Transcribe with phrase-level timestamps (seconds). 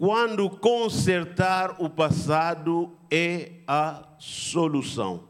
[0.00, 5.28] quando consertar o passado é a solução.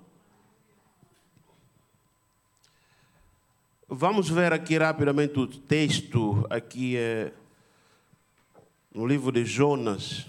[3.89, 7.33] Vamos ver aqui rapidamente o texto, aqui é
[8.95, 10.25] no livro de Jonas.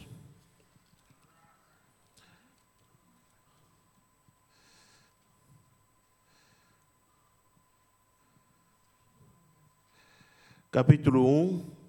[10.71, 11.80] Capítulo 1.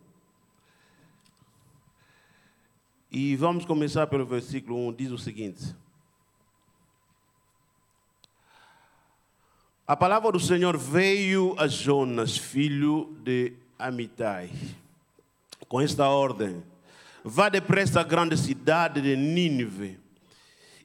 [3.14, 5.76] E vamos começar pelo versículo 1, diz o seguinte:
[9.86, 14.50] A palavra do Senhor veio a Jonas, filho de Amitai,
[15.68, 16.64] com esta ordem:
[17.22, 20.00] Vá depressa à grande cidade de Nínive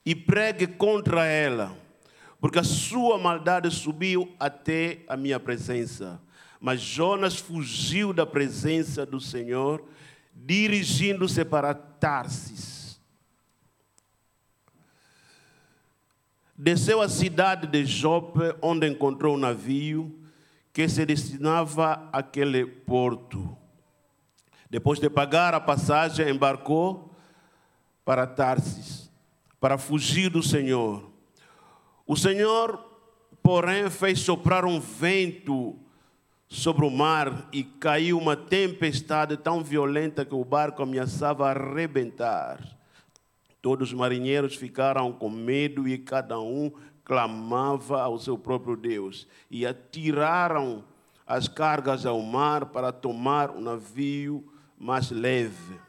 [0.05, 1.73] e pregue contra ela,
[2.41, 6.21] porque a sua maldade subiu até a minha presença.
[6.59, 9.81] Mas Jonas fugiu da presença do Senhor
[10.45, 12.99] dirigindo-se para Tarsis.
[16.57, 20.23] Desceu à cidade de Jope, onde encontrou um navio
[20.73, 23.57] que se destinava àquele porto.
[24.69, 27.15] Depois de pagar a passagem, embarcou
[28.03, 29.11] para Tarsis,
[29.59, 31.11] para fugir do Senhor.
[32.05, 32.77] O Senhor,
[33.43, 35.79] porém, fez soprar um vento
[36.47, 42.59] sobre o mar e caiu uma tempestade tão violenta que o barco ameaçava arrebentar.
[43.61, 46.71] Todos os marinheiros ficaram com medo e cada um
[47.03, 50.83] clamava ao seu próprio Deus e atiraram
[51.25, 54.45] as cargas ao mar para tomar um navio
[54.77, 55.79] mais leve.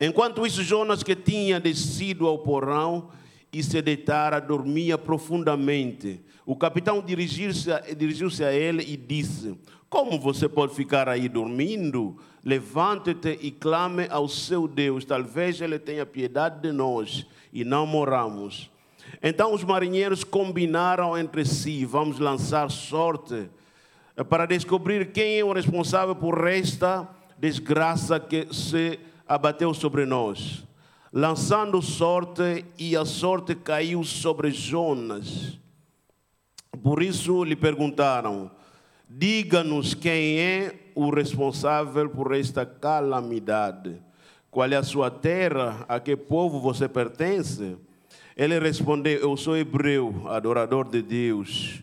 [0.00, 3.10] Enquanto isso, Jonas, que tinha descido ao porão
[3.52, 6.20] e se deitara, dormia profundamente.
[6.44, 12.16] O capitão dirigiu-se a, dirigiu a ele e disse: Como você pode ficar aí dormindo?
[12.44, 18.70] Levante-te e clame ao seu Deus, talvez ele tenha piedade de nós e não moramos.
[19.22, 23.48] Então os marinheiros combinaram entre si: Vamos lançar sorte
[24.28, 28.98] para descobrir quem é o responsável por esta desgraça que se
[29.28, 30.65] abateu sobre nós.
[31.18, 35.58] Lançando sorte, e a sorte caiu sobre Jonas.
[36.82, 38.50] Por isso lhe perguntaram:
[39.08, 43.98] diga-nos quem é o responsável por esta calamidade.
[44.50, 45.86] Qual é a sua terra?
[45.88, 47.78] A que povo você pertence?
[48.36, 51.82] Ele respondeu: Eu sou hebreu, adorador de Deus,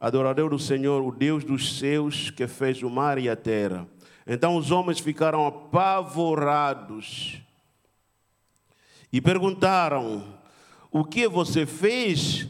[0.00, 3.86] adorador do Senhor, o Deus dos seus, que fez o mar e a terra.
[4.26, 7.40] Então os homens ficaram apavorados
[9.12, 10.24] e perguntaram:
[10.90, 12.48] O que você fez?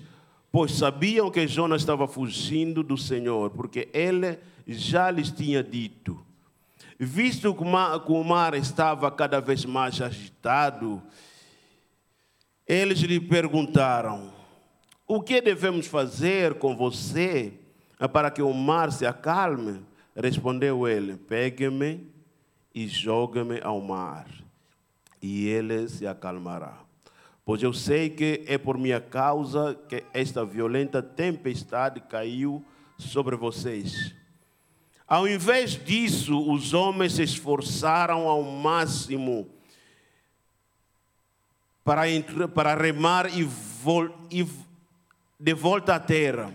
[0.53, 6.19] pois sabiam que Jonas estava fugindo do Senhor, porque ele já lhes tinha dito.
[6.99, 7.63] Visto que
[8.13, 11.03] o mar estava cada vez mais agitado,
[12.67, 14.33] eles lhe perguntaram:
[15.07, 17.55] O que devemos fazer com você
[18.13, 19.81] para que o mar se acalme?
[20.15, 22.07] Respondeu ele: Pegue-me
[22.75, 24.27] e jogue-me ao mar,
[25.21, 26.91] e ele se acalmará
[27.51, 32.65] pois eu sei que é por minha causa que esta violenta tempestade caiu
[32.97, 34.15] sobre vocês.
[35.05, 39.49] Ao invés disso, os homens se esforçaram ao máximo
[41.83, 42.03] para,
[42.55, 44.47] para remar e, vol, e
[45.41, 46.53] de volta à terra.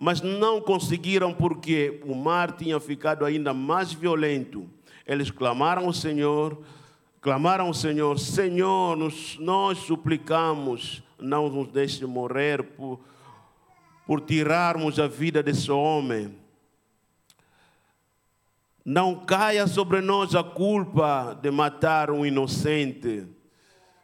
[0.00, 4.68] Mas não conseguiram porque o mar tinha ficado ainda mais violento.
[5.06, 6.60] Eles clamaram ao Senhor,
[7.22, 13.00] clamaram ao Senhor: Senhor, nos, nós suplicamos, não nos deixe morrer por,
[14.04, 16.36] por tirarmos a vida desse homem.
[18.84, 23.24] Não caia sobre nós a culpa de matar um inocente,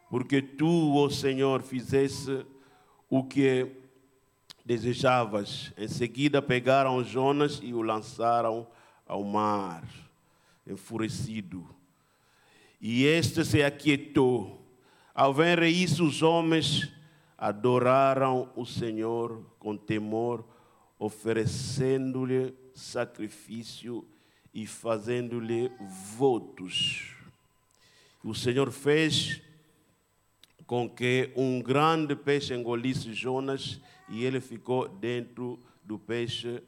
[0.09, 2.47] porque tu, ó oh Senhor, fizeste
[3.11, 3.73] o que
[4.65, 5.73] desejavas.
[5.77, 8.69] Em seguida pegaram Jonas e o lançaram
[9.05, 9.83] ao mar,
[10.65, 11.78] enfurecido.
[12.81, 14.65] E este se aquietou.
[15.15, 16.93] Ao ver isso, os homens
[17.37, 20.45] adoraram o Senhor com temor,
[20.99, 24.07] oferecendo-lhe sacrifício
[24.55, 25.71] e fazendo-lhe
[26.17, 27.15] votos.
[28.23, 29.41] O Senhor fez
[30.67, 36.63] com que um grande peixe engolisse Jonas e ele ficou dentro do peixe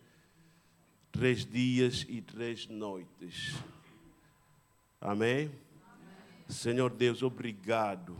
[1.13, 3.55] três dias e três noites.
[5.01, 5.51] Amém?
[6.51, 8.17] Senhor Deus, obrigado.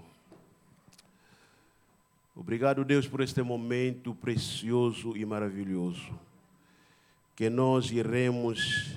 [2.35, 6.19] Obrigado, Deus, por este momento precioso e maravilhoso.
[7.35, 8.97] Que nós iremos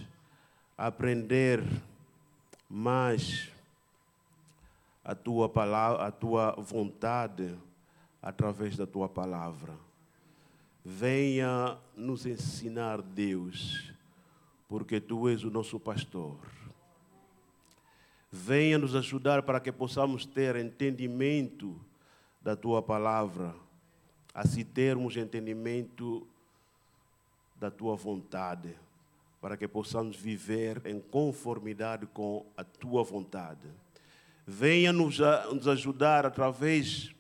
[0.78, 1.64] aprender
[2.70, 3.50] mais
[5.04, 7.58] a tua palavra, a tua vontade
[8.22, 9.74] através da tua palavra.
[10.86, 13.92] Venha nos ensinar, Deus,
[14.70, 16.38] porque tu és o nosso pastor.
[18.36, 21.80] Venha nos ajudar para que possamos ter entendimento
[22.42, 23.54] da tua palavra,
[24.34, 26.28] assim termos entendimento
[27.60, 28.76] da tua vontade,
[29.40, 33.68] para que possamos viver em conformidade com a tua vontade.
[34.48, 35.20] Venha nos,
[35.54, 37.14] nos ajudar através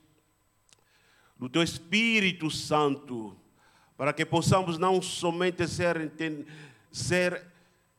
[1.38, 3.38] do teu Espírito Santo,
[3.96, 6.12] para que possamos não somente ser,
[6.92, 7.53] ser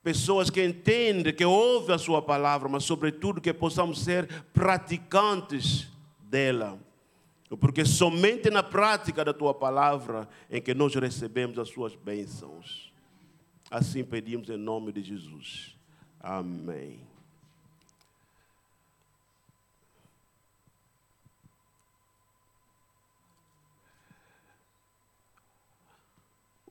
[0.05, 5.89] pessoas que entendem, que ouvem a Sua palavra, mas, sobretudo, que possamos ser praticantes
[6.21, 6.79] dela.
[7.59, 12.93] Porque somente na prática da Tua palavra em que nós recebemos as Suas bênçãos.
[13.71, 15.75] Assim pedimos em nome de Jesus.
[16.21, 17.01] Amém.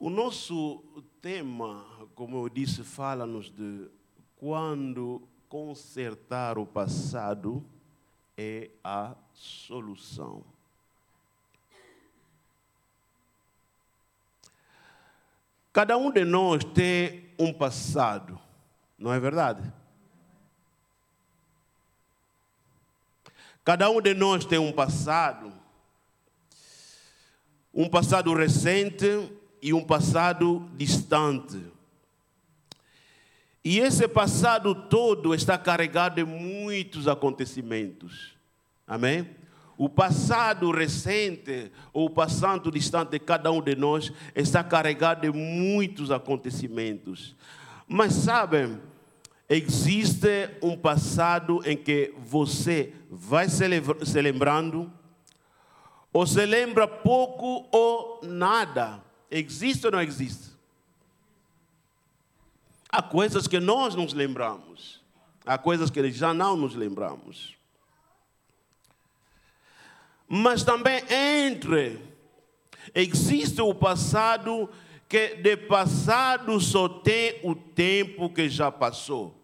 [0.03, 0.83] O nosso
[1.23, 1.85] tema,
[2.15, 3.89] como eu disse, fala-nos de
[4.35, 7.65] quando consertar o passado
[8.37, 10.43] é a solução.
[15.71, 18.37] Cada um de nós tem um passado,
[18.99, 19.71] não é verdade?
[23.63, 25.53] Cada um de nós tem um passado,
[27.73, 29.31] um passado recente
[29.63, 31.57] e um passado distante.
[33.63, 38.35] E esse passado todo está carregado de muitos acontecimentos.
[38.85, 39.25] Amém?
[39.77, 45.31] O passado recente ou o passado distante de cada um de nós está carregado de
[45.31, 47.33] muitos acontecimentos.
[47.87, 48.81] Mas sabem,
[49.47, 54.91] existe um passado em que você vai se lembrando,
[56.11, 59.01] ou se lembra pouco ou nada.
[59.35, 60.51] Existe ou não existe?
[62.87, 65.01] Há coisas que nós nos lembramos,
[65.43, 67.55] há coisas que já não nos lembramos.
[70.29, 71.99] Mas também entre,
[72.93, 74.69] existe o passado
[75.09, 79.35] que de passado só tem o tempo que já passou.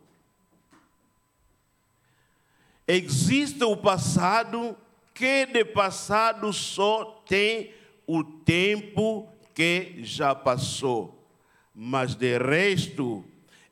[2.87, 4.77] Existe o passado
[5.15, 7.73] que de passado só tem
[8.05, 11.27] o tempo que já passou,
[11.73, 13.23] mas de resto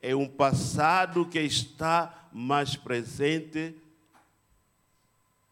[0.01, 3.75] é um passado que está mais presente,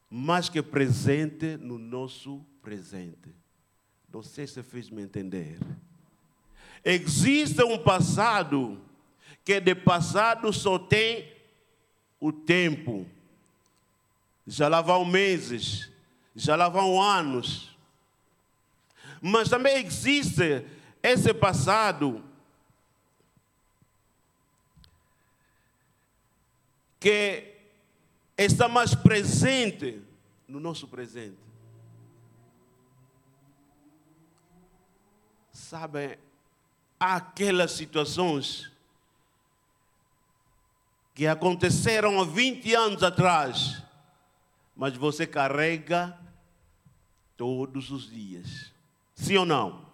[0.10, 3.34] mais que presente no nosso presente.
[4.12, 5.60] Não sei se fez-me entender.
[6.84, 8.82] Existe um passado
[9.44, 11.34] que de passado só tem
[12.20, 13.06] o tempo.
[14.48, 15.92] Já lá vão meses,
[16.36, 17.75] já lá vão anos
[19.22, 20.66] mas também existe
[21.02, 22.24] esse passado
[27.00, 27.54] que
[28.38, 30.02] está mais presente
[30.48, 31.38] no nosso presente.
[35.52, 36.18] Sabem,
[37.00, 38.72] há aquelas situações
[41.14, 43.82] que aconteceram há 20 anos atrás,
[44.76, 46.20] mas você carrega
[47.38, 48.75] todos os dias.
[49.16, 49.86] Sim ou não?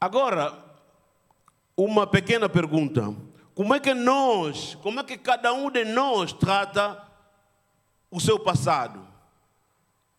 [0.00, 0.56] Agora,
[1.76, 3.14] uma pequena pergunta.
[3.54, 7.02] Como é que nós, como é que cada um de nós trata
[8.10, 9.04] o seu passado?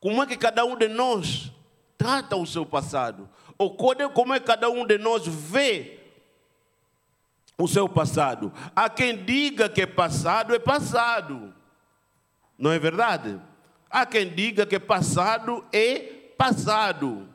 [0.01, 1.51] Como é que cada um de nós
[1.97, 3.29] trata o seu passado?
[3.57, 5.99] Ou como é que cada um de nós vê
[7.57, 8.51] o seu passado?
[8.75, 11.53] Há quem diga que passado é passado.
[12.59, 13.39] Não é verdade?
[13.89, 15.99] Há quem diga que passado é
[16.37, 17.27] passado.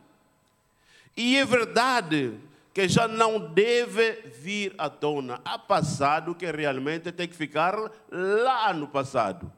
[1.16, 2.38] E é verdade
[2.74, 4.12] que já não deve
[4.42, 5.40] vir à tona.
[5.44, 7.74] Há passado que realmente tem que ficar
[8.10, 9.50] lá no passado.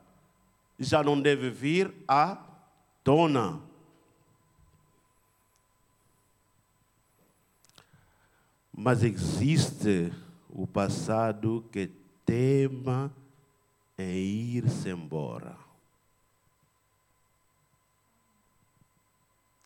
[0.78, 2.38] Já não deve vir à
[3.02, 3.60] tona.
[8.72, 10.12] Mas existe
[10.48, 11.90] o passado que
[12.24, 13.10] tema
[13.98, 15.56] é ir-se embora.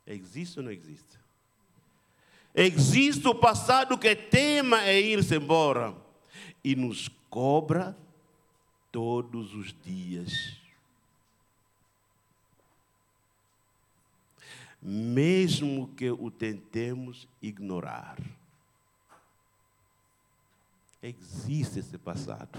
[0.06, 1.18] Existe ou não existe?
[2.54, 5.94] Existe o passado que tema é ir-se embora
[6.64, 7.96] e nos cobra
[8.90, 10.58] todos os dias.
[14.82, 18.18] Mesmo que o tentemos ignorar.
[21.02, 22.58] Existe esse passado.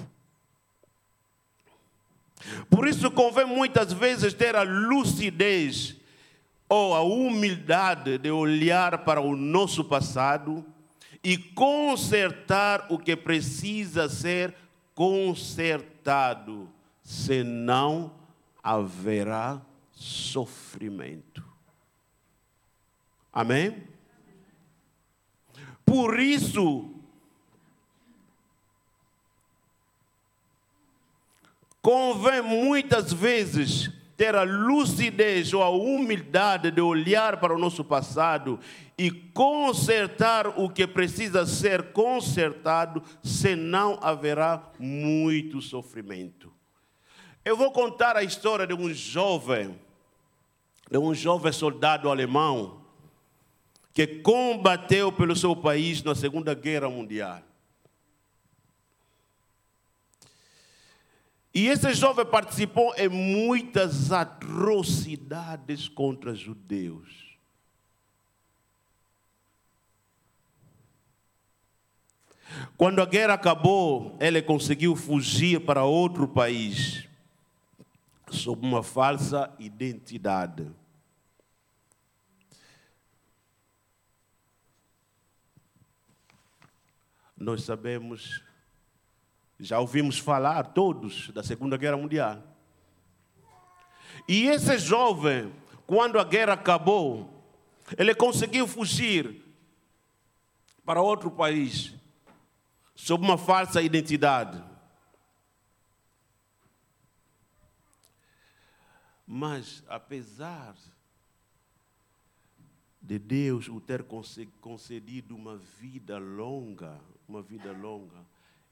[2.70, 5.96] Por isso convém muitas vezes ter a lucidez
[6.68, 10.66] ou a humildade de olhar para o nosso passado
[11.24, 14.56] e consertar o que precisa ser
[14.96, 16.70] consertado,
[17.04, 18.14] senão
[18.64, 21.44] haverá sofrimento.
[23.32, 23.84] Amém?
[25.86, 27.01] Por isso,
[31.82, 38.60] convém muitas vezes ter a lucidez ou a humildade de olhar para o nosso passado
[38.96, 46.54] e consertar o que precisa ser consertado, senão haverá muito sofrimento.
[47.44, 49.76] Eu vou contar a história de um jovem,
[50.92, 52.82] de um jovem soldado alemão
[53.92, 57.42] que combateu pelo seu país na Segunda Guerra Mundial.
[61.54, 67.32] E esse jovem participou em muitas atrocidades contra judeus.
[72.78, 77.08] Quando a guerra acabou, ele conseguiu fugir para outro país
[78.30, 80.72] sob uma falsa identidade.
[87.38, 88.42] Nós sabemos
[89.62, 92.44] já ouvimos falar todos da Segunda Guerra Mundial.
[94.28, 95.54] E esse jovem,
[95.86, 97.46] quando a guerra acabou,
[97.96, 99.46] ele conseguiu fugir
[100.84, 101.94] para outro país
[102.96, 104.64] sob uma falsa identidade.
[109.28, 110.76] Mas, apesar
[113.00, 114.04] de Deus o ter
[114.60, 118.31] concedido uma vida longa, uma vida longa,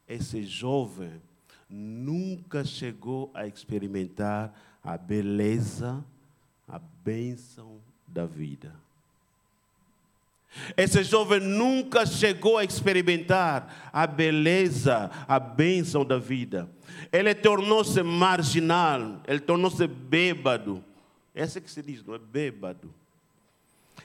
[0.09, 1.21] esse jovem
[1.69, 4.51] nunca chegou a experimentar
[4.83, 6.03] a beleza,
[6.67, 8.73] a bênção da vida.
[10.75, 16.67] Esse jovem nunca chegou a experimentar a beleza, a bênção da vida.
[17.11, 20.83] Ele tornou-se marginal, ele tornou-se bêbado.
[21.35, 22.91] Esse que se diz, não é bêbado.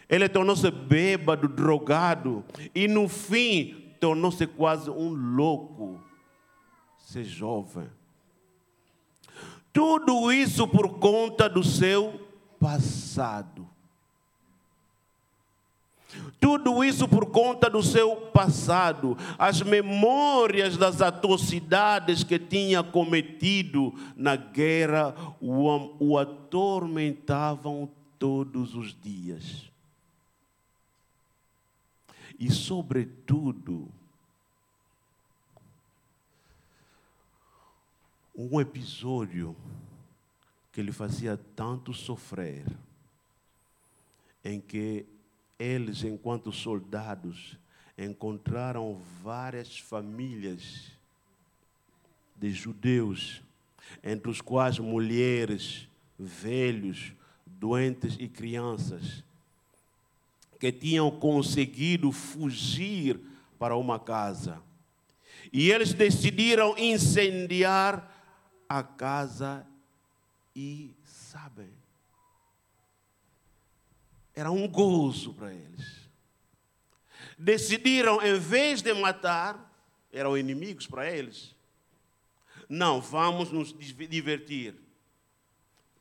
[0.06, 2.44] Ele tornou-se bêbado, drogado,
[2.74, 5.98] e no fim tornou-se quase um louco,
[6.98, 7.88] ser jovem.
[9.72, 12.20] Tudo isso por conta do seu
[12.60, 13.66] passado.
[16.38, 24.36] Tudo isso por conta do seu passado, as memórias das atrocidades que tinha cometido na
[24.36, 29.73] guerra o, o atormentavam todos os dias
[32.38, 33.88] e, sobretudo,
[38.36, 39.56] um episódio
[40.72, 42.66] que lhe fazia tanto sofrer,
[44.44, 45.06] em que
[45.58, 47.56] eles, enquanto soldados,
[47.96, 50.90] encontraram várias famílias
[52.36, 53.40] de judeus,
[54.02, 55.88] entre os quais mulheres,
[56.18, 57.12] velhos,
[57.46, 59.23] doentes e crianças
[60.64, 63.20] que tinham conseguido fugir
[63.58, 64.62] para uma casa.
[65.52, 68.10] E eles decidiram incendiar
[68.66, 69.66] a casa
[70.56, 71.68] e, sabem,
[74.34, 76.08] era um gozo para eles.
[77.38, 79.70] Decidiram, em vez de matar,
[80.10, 81.54] eram inimigos para eles.
[82.70, 83.74] Não, vamos nos
[84.08, 84.74] divertir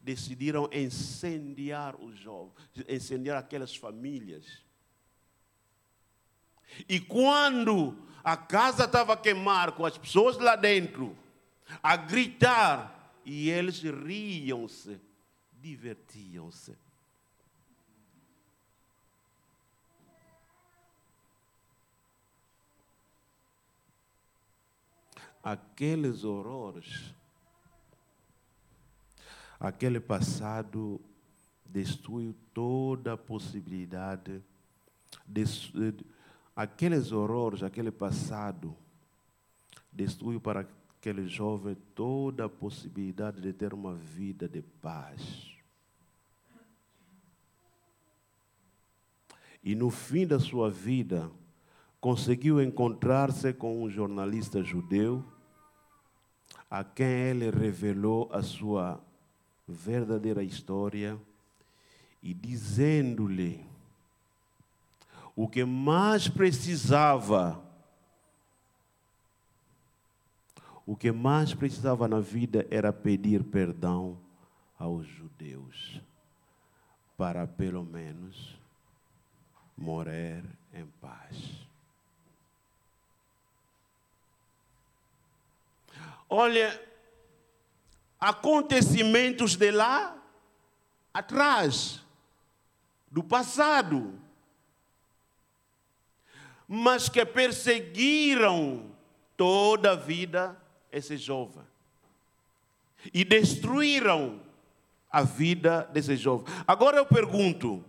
[0.03, 2.53] decidiram incendiar os jovens,
[2.89, 4.61] incendiar aquelas famílias.
[6.89, 11.17] E quando a casa estava a queimar, com as pessoas lá dentro,
[11.81, 14.99] a gritar, e eles riam-se,
[15.53, 16.77] divertiam-se.
[25.41, 27.13] Aqueles horrores
[29.63, 30.99] aquele passado
[31.65, 34.41] destruiu toda a possibilidade,
[35.25, 35.45] de,
[36.53, 38.75] aqueles horrores, aquele passado,
[39.89, 40.67] destruiu para
[40.99, 45.55] aquele jovem toda a possibilidade de ter uma vida de paz.
[49.63, 51.31] E no fim da sua vida,
[52.01, 55.23] conseguiu encontrar-se com um jornalista judeu,
[56.69, 59.01] a quem ele revelou a sua
[59.67, 61.17] verdadeira história
[62.21, 63.65] e dizendo-lhe
[65.35, 67.63] o que mais precisava
[70.85, 74.17] o que mais precisava na vida era pedir perdão
[74.77, 76.01] aos judeus,
[77.17, 78.59] para pelo menos
[79.77, 80.43] morrer
[80.73, 81.65] em paz.
[86.29, 86.81] Olha,
[88.23, 90.15] acontecimentos de lá
[91.13, 92.01] atrás,
[93.11, 94.17] do passado,
[96.65, 98.89] mas que perseguiram
[99.35, 100.57] toda a vida
[100.89, 101.65] esse jovem
[103.13, 104.39] e destruíram
[105.11, 106.45] a vida desse jovem.
[106.65, 107.83] Agora eu pergunto: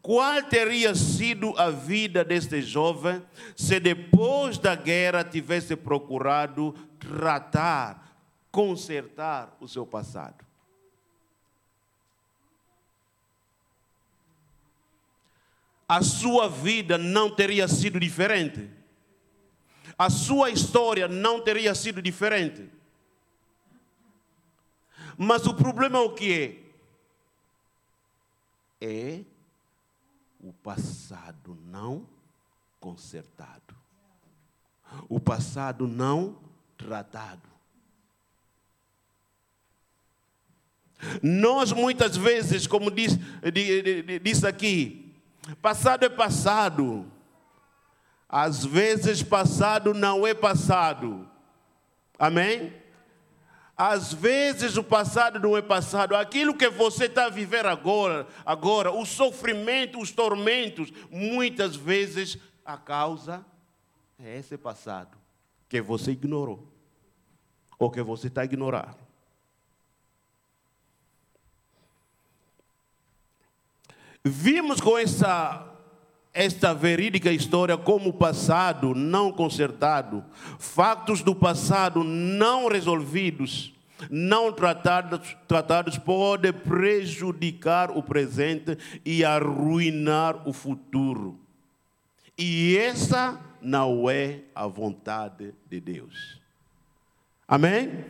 [0.00, 3.20] qual teria sido a vida deste jovem
[3.56, 8.13] se depois da guerra tivesse procurado tratar,
[8.54, 10.46] consertar o seu passado?
[15.88, 18.70] A sua vida não teria sido diferente.
[19.98, 22.70] A sua história não teria sido diferente.
[25.18, 26.62] Mas o problema é o que
[28.80, 28.86] é?
[28.86, 29.24] É
[30.40, 32.08] o passado não
[32.78, 33.74] consertado.
[35.08, 36.38] O passado não
[36.76, 37.53] tratado.
[41.22, 43.18] Nós muitas vezes, como diz,
[44.22, 45.14] diz aqui,
[45.60, 47.06] passado é passado.
[48.28, 51.28] Às vezes passado não é passado.
[52.18, 52.72] Amém?
[53.76, 56.14] Às vezes o passado não é passado.
[56.14, 62.76] Aquilo que você está a viver agora, agora, o sofrimento, os tormentos, muitas vezes a
[62.76, 63.44] causa
[64.18, 65.18] é esse passado
[65.68, 66.72] que você ignorou
[67.78, 68.44] ou que você está a
[74.24, 75.70] Vimos com essa
[76.32, 80.24] esta verídica história como o passado não consertado,
[80.58, 83.72] fatos do passado não resolvidos,
[84.10, 91.38] não tratados, tratados pode prejudicar o presente e arruinar o futuro.
[92.36, 96.40] E essa não é a vontade de Deus.
[97.46, 98.04] Amém?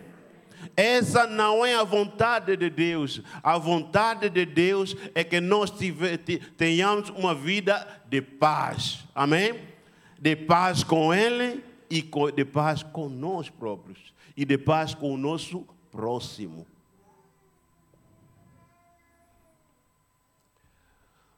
[0.77, 3.21] Essa não é a vontade de Deus.
[3.43, 5.73] A vontade de Deus é que nós
[6.57, 9.05] tenhamos uma vida de paz.
[9.15, 9.61] Amém?
[10.19, 12.03] De paz com Ele e
[12.35, 14.13] de paz com nós próprios.
[14.37, 16.67] E de paz com o nosso próximo.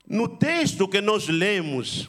[0.09, 2.09] No texto que nós lemos,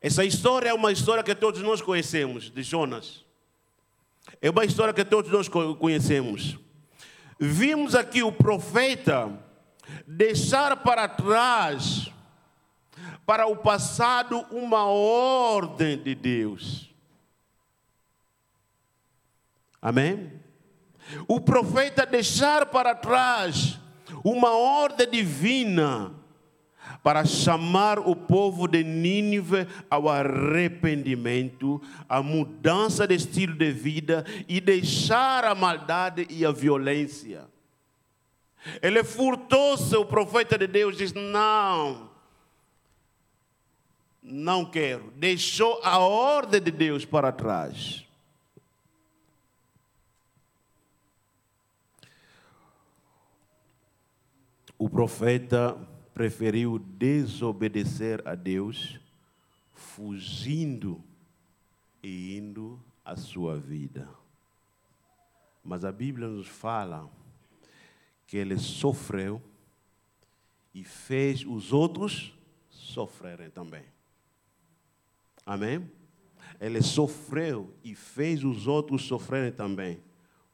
[0.00, 3.24] essa história é uma história que todos nós conhecemos, de Jonas.
[4.40, 6.58] É uma história que todos nós conhecemos.
[7.38, 9.32] Vimos aqui o profeta
[10.06, 12.10] deixar para trás,
[13.26, 16.92] para o passado, uma ordem de Deus.
[19.80, 20.32] Amém?
[21.26, 23.80] O profeta deixar para trás
[24.24, 26.21] uma ordem divina
[27.02, 34.60] para chamar o povo de Nínive ao arrependimento, à mudança de estilo de vida e
[34.60, 37.46] deixar a maldade e a violência.
[38.80, 42.08] Ele furtou-se, o profeta de Deus diz: Não,
[44.22, 45.10] não quero.
[45.16, 48.06] Deixou a ordem de Deus para trás.
[54.78, 55.76] O profeta
[56.14, 58.98] preferiu desobedecer a Deus,
[59.72, 61.02] fugindo
[62.02, 64.08] e indo à sua vida.
[65.64, 67.08] Mas a Bíblia nos fala
[68.26, 69.40] que ele sofreu
[70.74, 72.34] e fez os outros
[72.68, 73.84] sofrerem também.
[75.44, 75.90] Amém?
[76.60, 80.02] Ele sofreu e fez os outros sofrerem também,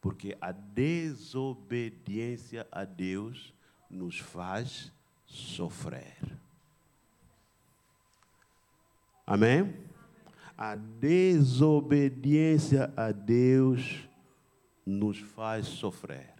[0.00, 3.52] porque a desobediência a Deus
[3.90, 4.92] nos faz
[5.28, 6.16] sofrer.
[9.26, 9.74] Amém?
[10.56, 14.08] A desobediência a Deus
[14.84, 16.34] nos faz sofrer.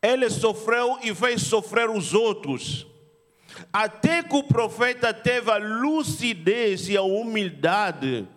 [0.00, 2.86] Ele sofreu e fez sofrer os outros.
[3.72, 8.28] Até que o profeta teve a lucidez e a humildade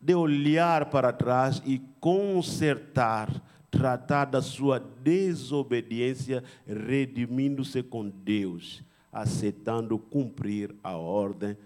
[0.00, 3.30] de olhar para trás e consertar,
[3.70, 11.56] tratar da sua desobediência, redimindo-se com Deus, aceitando cumprir a ordem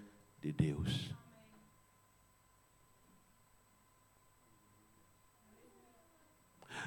[0.41, 1.13] de Deus.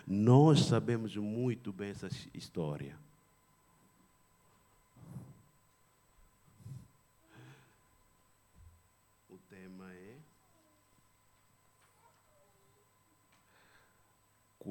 [0.07, 2.97] Nós sabemos muito bem essa história.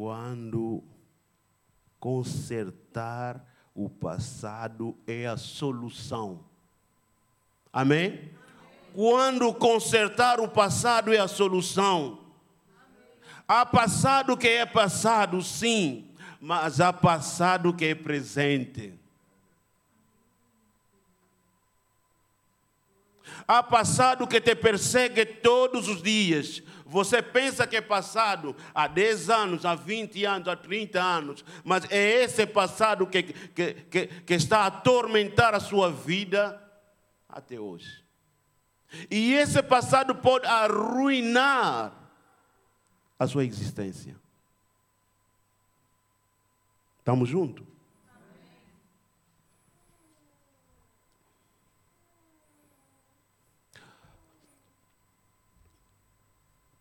[0.01, 0.83] Quando
[1.99, 6.43] consertar o passado é a solução.
[7.71, 8.31] Amém?
[8.95, 12.19] Quando consertar o passado é a solução.
[13.47, 16.09] Há passado que é passado, sim,
[16.41, 18.99] mas há passado que é presente.
[23.47, 26.63] Há passado que te persegue todos os dias.
[26.91, 31.85] Você pensa que é passado há 10 anos, há 20 anos, há 30 anos, mas
[31.89, 36.61] é esse passado que, que, que, que está a atormentar a sua vida
[37.29, 38.05] até hoje.
[39.09, 41.93] E esse passado pode arruinar
[43.17, 44.17] a sua existência.
[46.99, 47.65] Estamos juntos?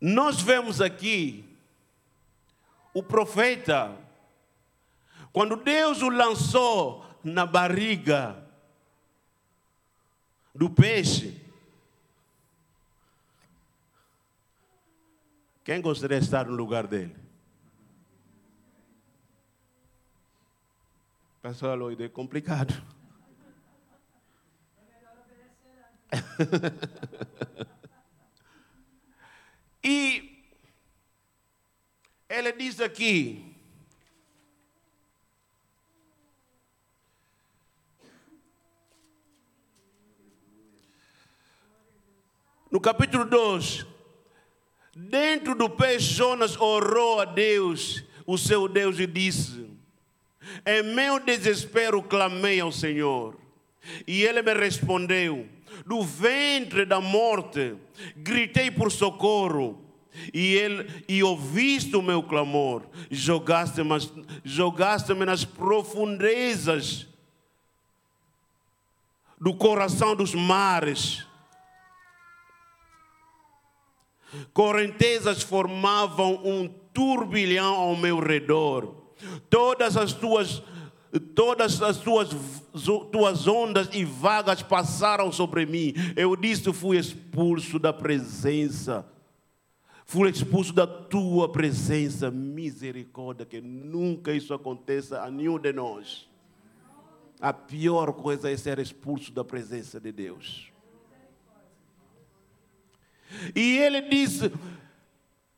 [0.00, 1.44] Nós vemos aqui
[2.94, 3.96] o profeta,
[5.32, 8.48] quando Deus o lançou na barriga
[10.54, 11.38] do peixe.
[15.62, 17.14] Quem gostaria de estar no lugar dele?
[21.42, 22.74] Pessoal, é complicado.
[29.82, 30.44] E
[32.28, 33.44] ele diz aqui,
[42.70, 43.86] no capítulo 2,
[44.94, 49.66] dentro do peixe, Jonas orou a Deus, o seu Deus, e disse:
[50.66, 53.34] Em meu desespero clamei ao Senhor,
[54.06, 55.48] e ele me respondeu
[55.86, 57.76] do ventre da morte,
[58.16, 59.86] gritei por socorro.
[60.34, 63.94] E ele e ouviste o meu clamor, jogaste-me
[64.44, 67.06] jogaste nas profundezas
[69.40, 71.24] do coração dos mares.
[74.52, 78.94] Correntezas formavam um turbilhão ao meu redor.
[79.48, 80.62] Todas as tuas
[81.18, 82.30] todas as tuas,
[83.10, 85.92] tuas ondas e vagas passaram sobre mim.
[86.16, 89.06] Eu disse: fui expulso da presença.
[90.04, 92.30] Fui expulso da tua presença.
[92.30, 96.28] Misericórdia, que nunca isso aconteça a nenhum de nós.
[97.40, 100.70] A pior coisa é ser expulso da presença de Deus.
[103.54, 104.52] E ele disse: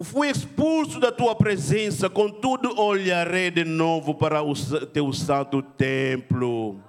[0.02, 4.54] fui expulso da tua presença, contudo olharei de novo para o
[4.86, 6.80] teu santo templo.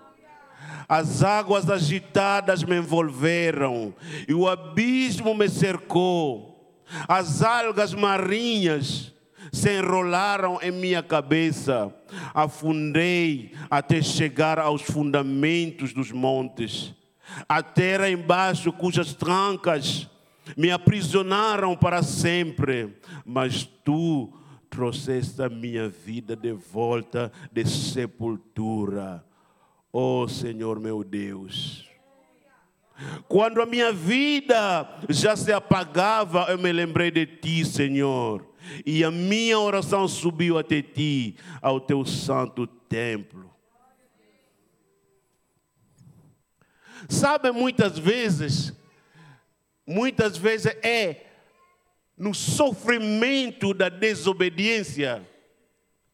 [0.88, 3.94] As águas agitadas me envolveram
[4.28, 6.78] e o abismo me cercou.
[7.08, 9.14] As algas marinhas
[9.52, 11.94] se enrolaram em minha cabeça.
[12.34, 16.94] Afundei até chegar aos fundamentos dos montes.
[17.48, 20.10] A terra embaixo, cujas trancas
[20.58, 24.34] me aprisionaram para sempre, mas tu
[24.70, 29.24] trouxeste a minha vida de volta de sepultura.
[29.92, 31.88] Oh Senhor meu Deus.
[33.28, 38.46] Quando a minha vida já se apagava, eu me lembrei de ti, Senhor.
[38.86, 43.52] E a minha oração subiu até ti, ao teu santo templo.
[47.10, 48.74] Sabe, muitas vezes,
[49.86, 51.26] muitas vezes é
[52.18, 55.28] no sofrimento da desobediência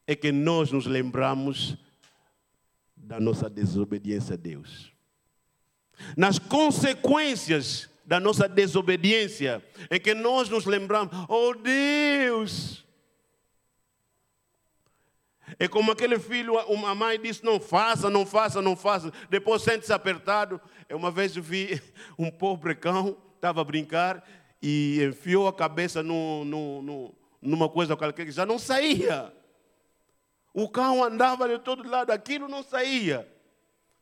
[0.08, 1.78] é que nós nos lembramos
[2.96, 4.92] da nossa desobediência a Deus.
[6.16, 12.86] Nas consequências da nossa desobediência é que nós nos lembramos, oh Deus.
[15.58, 19.12] É como aquele filho, a mãe disse: não faça, não faça, não faça.
[19.30, 20.60] Depois sente-se apertado.
[20.88, 21.82] Eu uma vez vi
[22.18, 24.24] um pobre cão estava a brincar
[24.62, 29.34] e enfiou a cabeça no, no, no, numa coisa qualquer que já não saía.
[30.54, 33.28] O cão andava de todo lado, aquilo não saía.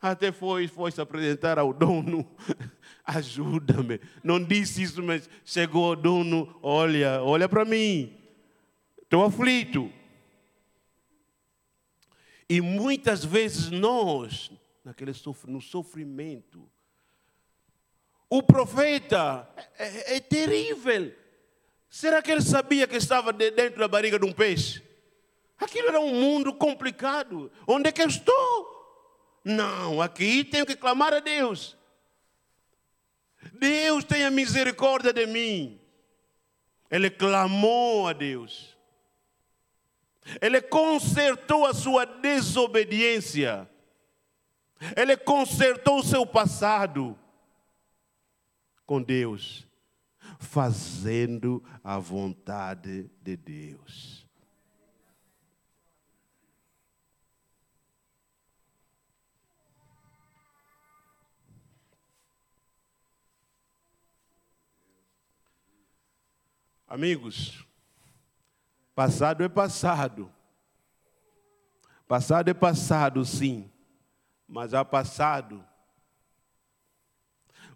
[0.01, 2.29] Até foi, foi se apresentar ao dono.
[3.05, 3.99] Ajuda-me.
[4.23, 6.57] Não disse isso, mas chegou o dono.
[6.61, 8.15] Olha, olha para mim.
[9.01, 9.91] Estou aflito.
[12.49, 14.51] E muitas vezes nós,
[14.83, 15.11] naquele
[15.47, 16.69] no sofrimento,
[18.29, 21.13] o profeta é, é, é terrível.
[21.89, 24.83] Será que ele sabia que estava dentro da barriga de um peixe?
[25.57, 27.51] Aquilo era um mundo complicado.
[27.65, 28.77] Onde é que eu estou?
[29.43, 31.77] Não, aqui tenho que clamar a Deus.
[33.53, 35.79] Deus tenha misericórdia de mim.
[36.91, 38.77] Ele clamou a Deus.
[40.41, 43.67] Ele consertou a sua desobediência.
[44.95, 47.17] Ele consertou o seu passado
[48.87, 49.67] com Deus,
[50.39, 54.25] fazendo a vontade de Deus.
[66.87, 67.67] Amigos,
[68.95, 70.31] passado é passado.
[72.07, 73.69] Passado é passado, sim,
[74.47, 75.61] mas há passado.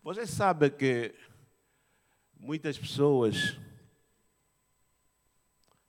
[0.03, 1.13] Você sabe que
[2.39, 3.55] muitas pessoas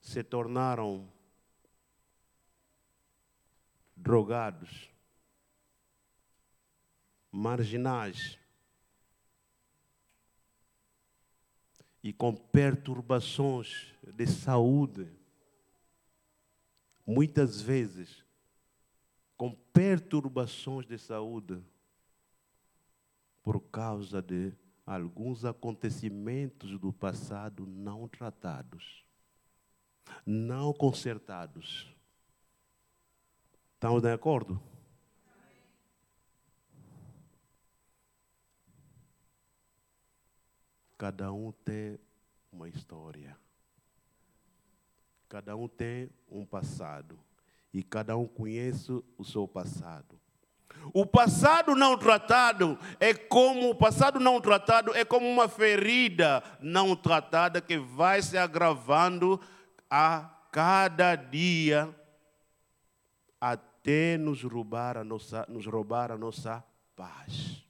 [0.03, 1.11] se tornaram
[3.97, 4.91] drogados,
[7.31, 8.39] marginais,
[12.03, 15.09] e com perturbações de saúde,
[17.07, 18.23] muitas vezes
[19.39, 21.65] com perturbações de saúde
[23.43, 24.53] por causa de
[24.87, 29.05] alguns acontecimentos do passado não tratados,
[30.25, 31.93] não consertados.
[33.75, 34.63] Estamos de acordo?
[40.97, 41.99] Cada um tem
[42.53, 43.37] uma história.
[45.29, 47.19] Cada um tem um passado.
[47.75, 50.22] E cada um conhece o seu passado.
[50.93, 56.95] O passado não tratado é como o passado não tratado é como uma ferida não
[56.95, 59.41] tratada que vai se agravando
[59.91, 61.95] a cada dia
[63.41, 66.63] até nos roubar a nossa, nos roubar a nossa
[66.95, 67.62] paz.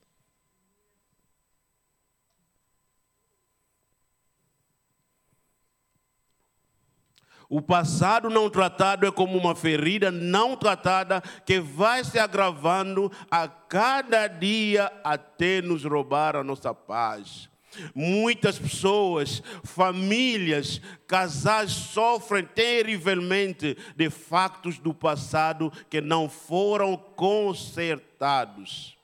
[7.54, 13.46] O passado não tratado é como uma ferida não tratada que vai se agravando a
[13.46, 17.50] cada dia até nos roubar a nossa paz.
[17.94, 28.96] Muitas pessoas, famílias, casais sofrem terrivelmente de factos do passado que não foram consertados.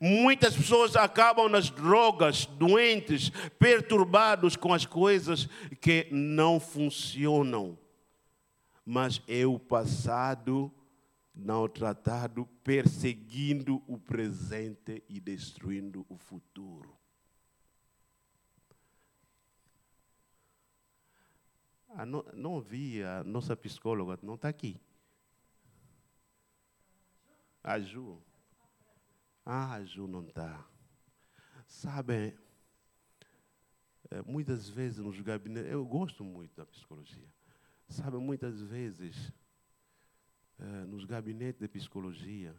[0.00, 5.48] Muitas pessoas acabam nas drogas, doentes, perturbados com as coisas
[5.80, 7.78] que não funcionam.
[8.84, 10.72] Mas é o passado
[11.38, 16.98] não tratado perseguindo o presente e destruindo o futuro.
[22.06, 24.80] No, não vi a nossa psicóloga, não está aqui.
[27.62, 28.20] A Ju.
[29.50, 30.62] Ah, Ju não está.
[31.66, 32.36] Sabem,
[34.10, 37.32] é, muitas vezes nos gabinetes, eu gosto muito da psicologia.
[37.88, 39.32] Sabe, muitas vezes,
[40.58, 42.54] é, nos gabinetes de psicologia,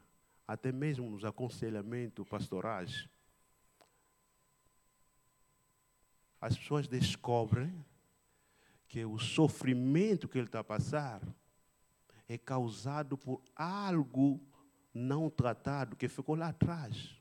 [0.47, 3.07] até mesmo nos aconselhamentos pastorais,
[6.41, 7.85] as pessoas descobrem
[8.87, 11.21] que o sofrimento que ele está a passar
[12.27, 14.41] é causado por algo
[14.99, 17.15] não tratado que ficou lá atrás.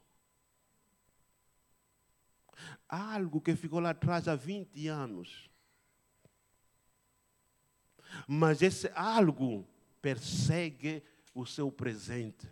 [2.88, 5.48] Algo que ficou lá atrás há 20 anos.
[8.26, 9.66] Mas esse algo
[10.02, 11.02] persegue
[11.34, 12.50] o seu presente.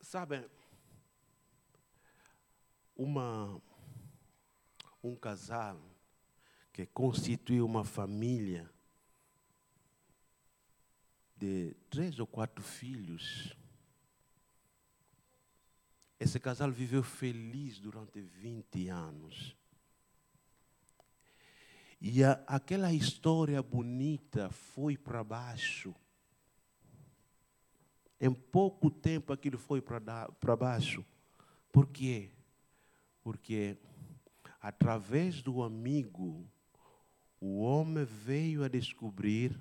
[0.00, 0.44] Sabem,
[2.96, 3.60] uma
[5.06, 5.80] um casal
[6.72, 8.70] que constitui uma família
[11.36, 13.56] de três ou quatro filhos.
[16.18, 19.56] Esse casal viveu feliz durante 20 anos.
[22.00, 25.94] E a, aquela história bonita foi para baixo.
[28.20, 31.04] Em pouco tempo aquilo foi para baixo.
[31.70, 32.30] Por quê?
[33.22, 33.76] Porque
[34.66, 36.44] através do amigo,
[37.40, 39.56] o homem veio a descobrir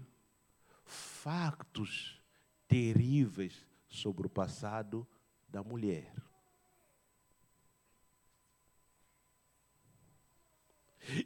[0.84, 2.20] factos
[2.68, 5.08] terríveis sobre o passado
[5.48, 6.12] da mulher.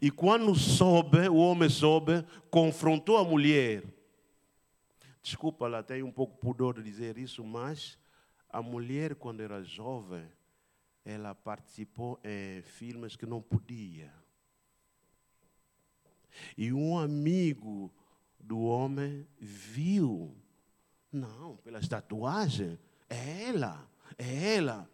[0.01, 3.85] E quando soube, o homem soube, confrontou a mulher.
[5.23, 7.97] Desculpa, ela tem um pouco pudor de dizer isso, mas
[8.49, 10.29] a mulher, quando era jovem,
[11.05, 14.13] ela participou em filmes que não podia.
[16.57, 17.91] E um amigo
[18.39, 20.35] do homem viu,
[21.11, 22.77] não, pelas tatuagens,
[23.09, 23.89] é ela.
[24.17, 24.89] É ela.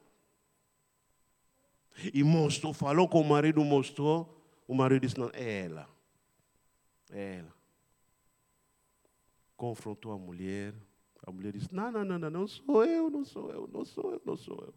[2.13, 4.41] E mostrou, falou com o marido, mostrou.
[4.68, 5.89] O marido disse: Não, é ela.
[7.10, 7.56] É ela.
[9.56, 10.74] Confrontou a mulher.
[11.26, 14.12] A mulher disse: Não, não, não, não, não sou eu, não sou eu, não sou
[14.12, 14.74] eu, não sou eu.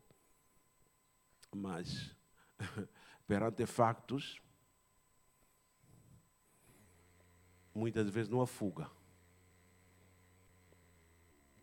[1.54, 2.14] Mas,
[3.26, 4.40] perante factos,
[7.74, 8.90] muitas vezes não há fuga.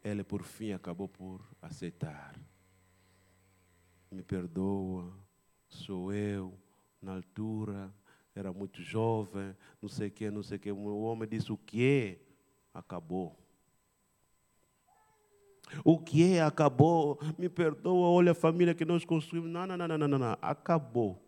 [0.03, 2.39] Ela, por fim, acabou por aceitar.
[4.11, 5.17] Me perdoa,
[5.67, 6.57] sou eu,
[7.01, 7.93] na altura,
[8.33, 10.71] era muito jovem, não sei o que, não sei o que.
[10.71, 12.19] O homem disse: O que?
[12.73, 13.44] Acabou.
[15.83, 16.41] O que é?
[16.41, 17.19] Acabou.
[17.37, 19.49] Me perdoa, olha a família que nós construímos.
[19.49, 20.37] Não, não, não, não, não, não.
[20.41, 21.21] Acabou.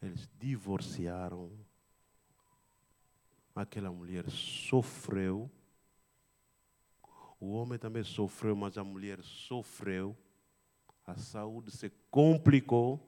[0.00, 1.50] Eles divorciaram.
[3.54, 5.50] Aquela mulher sofreu.
[7.40, 10.16] O homem também sofreu, mas a mulher sofreu.
[11.06, 13.00] A saúde se complicou.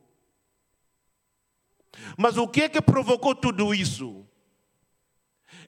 [2.17, 4.27] Mas o que é que provocou tudo isso?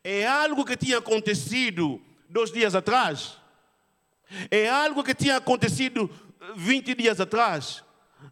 [0.04, 3.36] É algo que tinha acontecido dois dias atrás?
[4.50, 6.08] É algo que tinha acontecido
[6.56, 7.82] 20 dias atrás?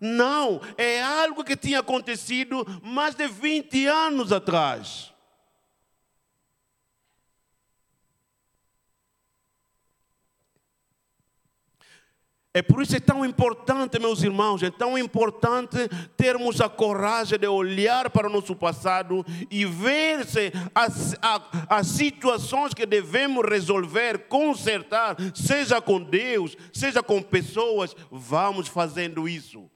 [0.01, 5.13] Não, é algo que tinha acontecido mais de 20 anos atrás.
[12.55, 15.77] É por isso é tão importante, meus irmãos, é tão importante
[16.17, 21.15] termos a coragem de olhar para o nosso passado e ver se as,
[21.69, 29.71] as situações que devemos resolver, consertar, seja com Deus, seja com pessoas, vamos fazendo isso.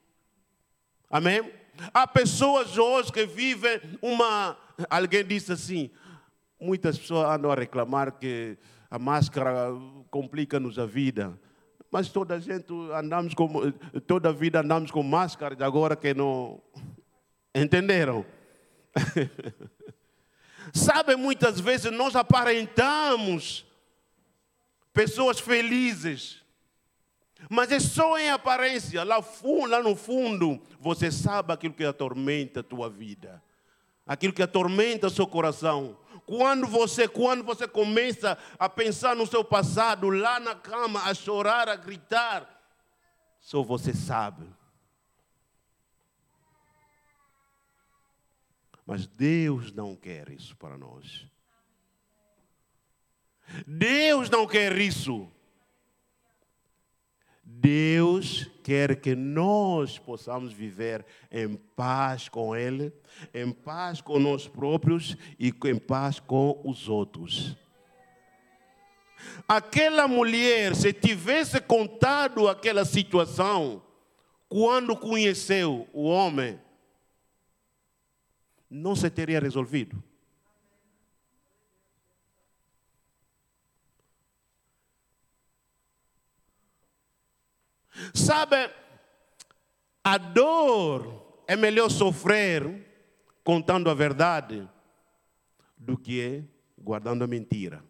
[1.09, 1.53] Amém?
[1.93, 4.57] Há pessoas hoje que vivem uma.
[4.89, 5.91] Alguém disse assim:
[6.59, 8.57] muitas pessoas andam a reclamar que
[8.89, 9.67] a máscara
[10.09, 11.39] complica-nos a vida.
[11.93, 13.71] Mas toda a gente andamos com,
[14.07, 16.59] toda a vida andamos com máscaras, agora que não.
[17.53, 18.25] Entenderam?
[20.73, 23.63] Sabe, muitas vezes nós aparentamos
[24.91, 26.41] pessoas felizes,
[27.47, 29.23] mas é só em aparência, lá,
[29.69, 33.39] lá no fundo, você sabe aquilo que atormenta a tua vida,
[34.03, 35.95] aquilo que atormenta o seu coração.
[36.25, 41.67] Quando você, quando você começa a pensar no seu passado, lá na cama, a chorar,
[41.67, 42.61] a gritar,
[43.39, 44.47] só você sabe.
[48.85, 51.25] Mas Deus não quer isso para nós.
[53.65, 55.32] Deus não quer isso.
[57.63, 62.91] Deus quer que nós possamos viver em paz com Ele,
[63.33, 67.55] em paz com nós próprios e em paz com os outros.
[69.47, 73.81] Aquela mulher, se tivesse contado aquela situação,
[74.49, 76.59] quando conheceu o homem,
[78.69, 80.03] não se teria resolvido.
[88.13, 88.69] Sabe,
[90.03, 92.85] a dor é melhor sofrer
[93.43, 94.67] contando a verdade
[95.77, 96.43] do que
[96.77, 97.83] guardando a mentira.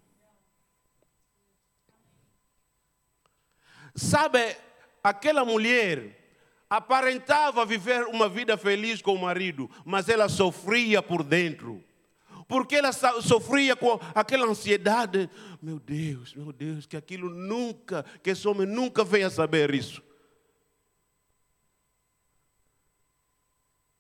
[3.96, 4.58] Sabe,
[5.04, 6.20] aquela mulher
[6.70, 11.84] aparentava viver uma vida feliz com o marido, mas ela sofria por dentro.
[12.54, 15.28] Porque ela sofria com aquela ansiedade.
[15.60, 20.04] Meu Deus, meu Deus, que aquilo nunca, que esse homem nunca veio a saber isso.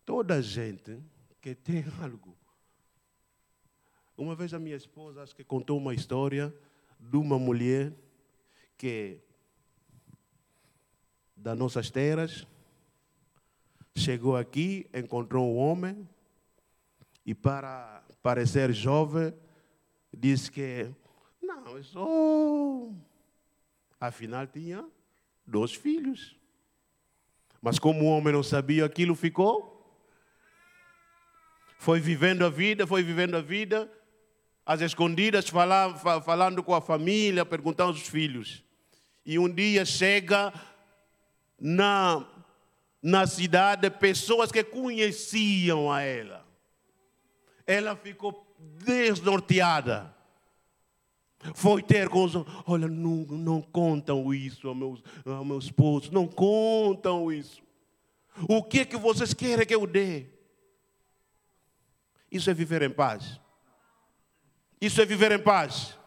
[0.05, 1.01] Toda gente
[1.41, 2.37] que tem algo.
[4.15, 6.55] Uma vez a minha esposa, acho que contou uma história
[6.99, 7.91] de uma mulher
[8.77, 9.19] que,
[11.35, 12.45] das nossas terras,
[13.95, 16.07] chegou aqui, encontrou um homem,
[17.25, 19.33] e para parecer jovem,
[20.11, 20.89] disse que,
[21.41, 22.95] não, eu sou.
[23.99, 24.83] Afinal, tinha
[25.45, 26.35] dois filhos.
[27.61, 29.73] Mas como o homem não sabia aquilo, ficou
[31.83, 33.91] foi vivendo a vida, foi vivendo a vida,
[34.65, 38.63] às escondidas, falando, falando com a família, perguntando aos filhos.
[39.25, 40.53] E um dia chega
[41.59, 42.25] na,
[43.01, 46.42] na cidade pessoas que conheciam a ela.
[47.65, 50.13] Ela ficou desnorteada.
[51.55, 52.33] Foi ter com os.
[52.65, 57.61] Olha, não, não contam isso ao meu, ao meu esposo, não contam isso.
[58.47, 60.27] O que é que vocês querem que eu dê?
[62.31, 63.39] Isso é viver em paz.
[64.79, 65.97] Isso é viver em paz.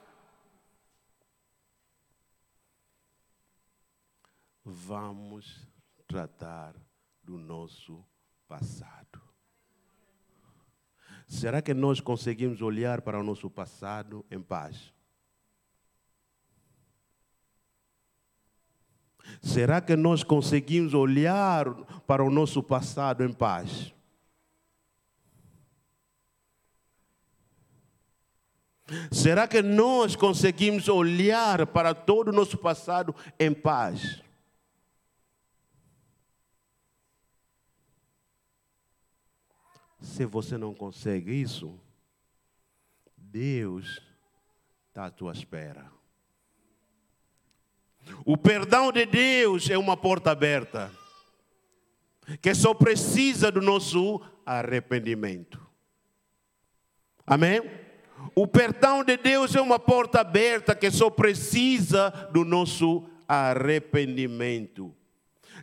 [4.66, 5.64] vamos
[6.08, 6.74] tratar
[7.22, 8.04] do nosso
[8.48, 9.25] passado.
[11.26, 14.92] Será que nós conseguimos olhar para o nosso passado em paz?
[19.42, 21.74] Será que nós conseguimos olhar
[22.06, 23.92] para o nosso passado em paz?
[29.10, 34.22] Será que nós conseguimos olhar para todo o nosso passado em paz?
[40.06, 41.78] Se você não consegue isso,
[43.16, 44.00] Deus
[44.88, 45.90] está à tua espera.
[48.24, 50.92] O perdão de Deus é uma porta aberta,
[52.40, 55.60] que só precisa do nosso arrependimento.
[57.26, 57.60] Amém?
[58.34, 64.94] O perdão de Deus é uma porta aberta que só precisa do nosso arrependimento.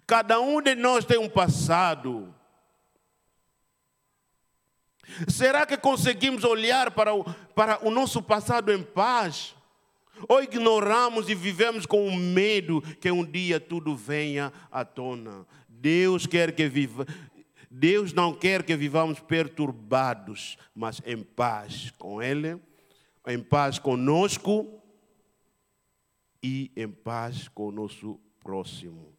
[0.05, 2.35] Cada um de nós tem um passado.
[5.27, 7.23] Será que conseguimos olhar para o,
[7.55, 9.55] para o nosso passado em paz?
[10.27, 15.45] Ou ignoramos e vivemos com o medo que um dia tudo venha à tona?
[15.67, 17.05] Deus quer que viva,
[17.69, 22.57] Deus não quer que vivamos perturbados, mas em paz com Ele,
[23.27, 24.81] em paz conosco
[26.41, 29.12] e em paz com o nosso próximo.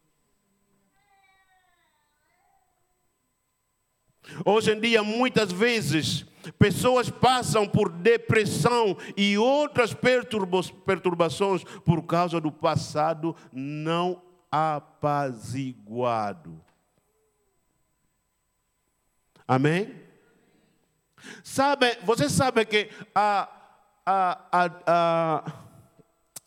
[4.45, 6.25] Hoje em dia, muitas vezes,
[6.59, 15.85] pessoas passam por depressão e outras perturbações por causa do passado não apaziguado.
[19.47, 20.03] Amém?
[21.43, 23.49] Sabe, você sabe que há,
[24.05, 25.53] há, há, há,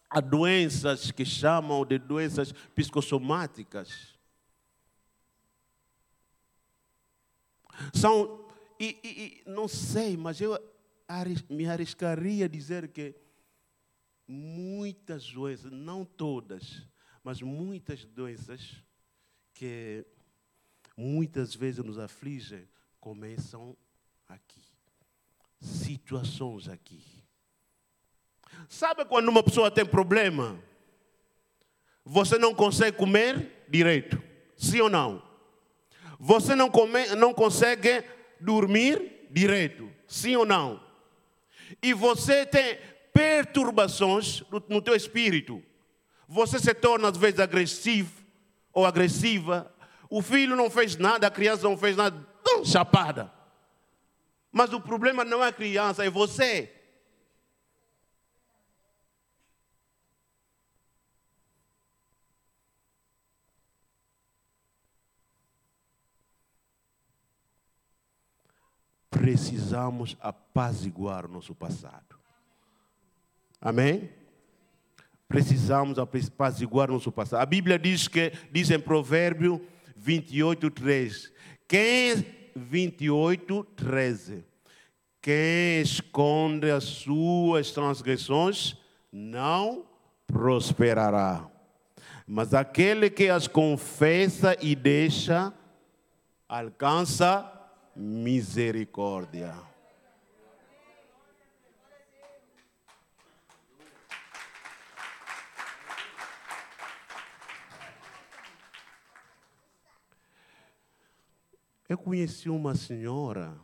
[0.09, 4.16] há doenças que chamam de doenças psicossomáticas.
[7.93, 8.45] São,
[8.79, 10.57] e, e, e não sei, mas eu
[11.49, 13.15] me arriscaria a dizer que
[14.27, 16.85] muitas doenças, não todas,
[17.23, 18.83] mas muitas doenças
[19.53, 20.05] que
[20.95, 22.67] muitas vezes nos afligem,
[22.99, 23.75] começam
[24.27, 24.61] aqui.
[25.59, 27.03] Situações aqui.
[28.67, 30.61] Sabe quando uma pessoa tem problema?
[32.03, 34.21] Você não consegue comer direito.
[34.55, 35.26] Sim ou não?
[36.19, 38.03] Você não, come, não consegue
[38.39, 39.89] dormir direito.
[40.07, 40.81] Sim ou não?
[41.81, 42.77] E você tem
[43.13, 45.61] perturbações no, teu espírito.
[46.27, 48.11] Você se torna às vezes agressivo
[48.73, 49.71] ou agressiva.
[50.09, 52.25] O filho não fez nada, a criança não fez nada
[52.63, 53.31] chapada.
[54.51, 56.73] Mas o problema não é a criança, é você.
[69.17, 72.15] Precisamos apaziguar o nosso passado.
[73.59, 74.09] Amém?
[75.27, 77.41] Precisamos apaziguar o nosso passado.
[77.41, 79.61] A Bíblia diz que diz em Provérbio
[79.95, 81.33] 28, 3.
[81.67, 84.45] Quem 28, 13.
[85.19, 88.77] Quem esconde as suas transgressões
[89.11, 89.85] não
[90.27, 91.45] prosperará.
[92.25, 95.51] Mas aquele que as confessa e deixa,
[96.47, 97.56] alcança
[97.97, 99.55] misericórdia.
[111.89, 113.59] Eu conheci uma senhora.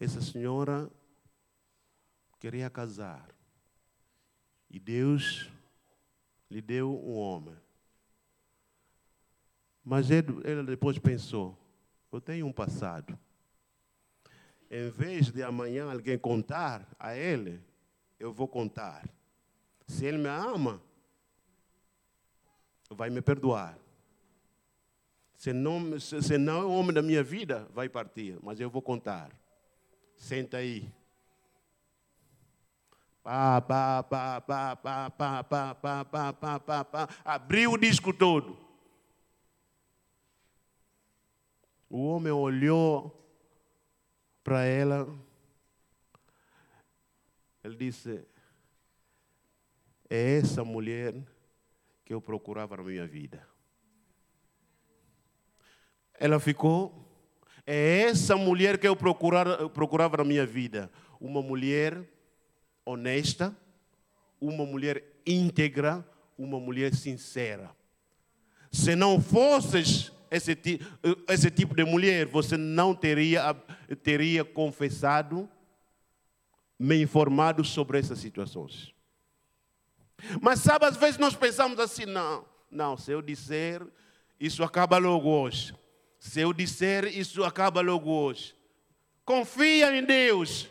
[0.00, 0.90] Essa senhora
[2.40, 3.30] queria casar.
[4.68, 5.48] E Deus
[6.50, 7.56] lhe deu um homem.
[9.84, 11.56] Mas ela depois pensou:
[12.12, 13.18] eu tenho um passado.
[14.70, 17.60] Em vez de amanhã alguém contar a ele,
[18.18, 19.08] eu vou contar.
[19.86, 20.82] Se ele me ama,
[22.90, 23.78] vai me perdoar.
[25.36, 28.82] Se não, se não é o homem da minha vida, vai partir, mas eu vou
[28.82, 29.30] contar.
[30.16, 30.90] Senta aí.
[33.22, 37.08] Pá, pá, pá, pá, pá, pá, pá, pá, pá, pá, pá.
[37.24, 38.65] Abriu o disco todo.
[41.88, 43.24] O homem olhou
[44.42, 45.08] para ela.
[47.62, 48.24] Ele disse:
[50.08, 51.14] É essa mulher
[52.04, 53.46] que eu procurava na minha vida.
[56.14, 57.04] Ela ficou.
[57.66, 60.90] É essa mulher que eu procurava, procurava na minha vida.
[61.20, 62.08] Uma mulher
[62.84, 63.56] honesta,
[64.40, 66.08] uma mulher íntegra,
[66.38, 67.74] uma mulher sincera.
[68.70, 70.56] Se não fosses esse,
[71.28, 73.54] esse tipo de mulher, você não teria,
[74.02, 75.48] teria confessado,
[76.78, 78.94] me informado sobre essas situações.
[80.40, 83.82] Mas sabe, às vezes nós pensamos assim, não, não, se eu disser,
[84.38, 85.74] isso acaba logo hoje.
[86.18, 88.54] Se eu disser, isso acaba logo hoje.
[89.24, 90.68] Confia em Deus.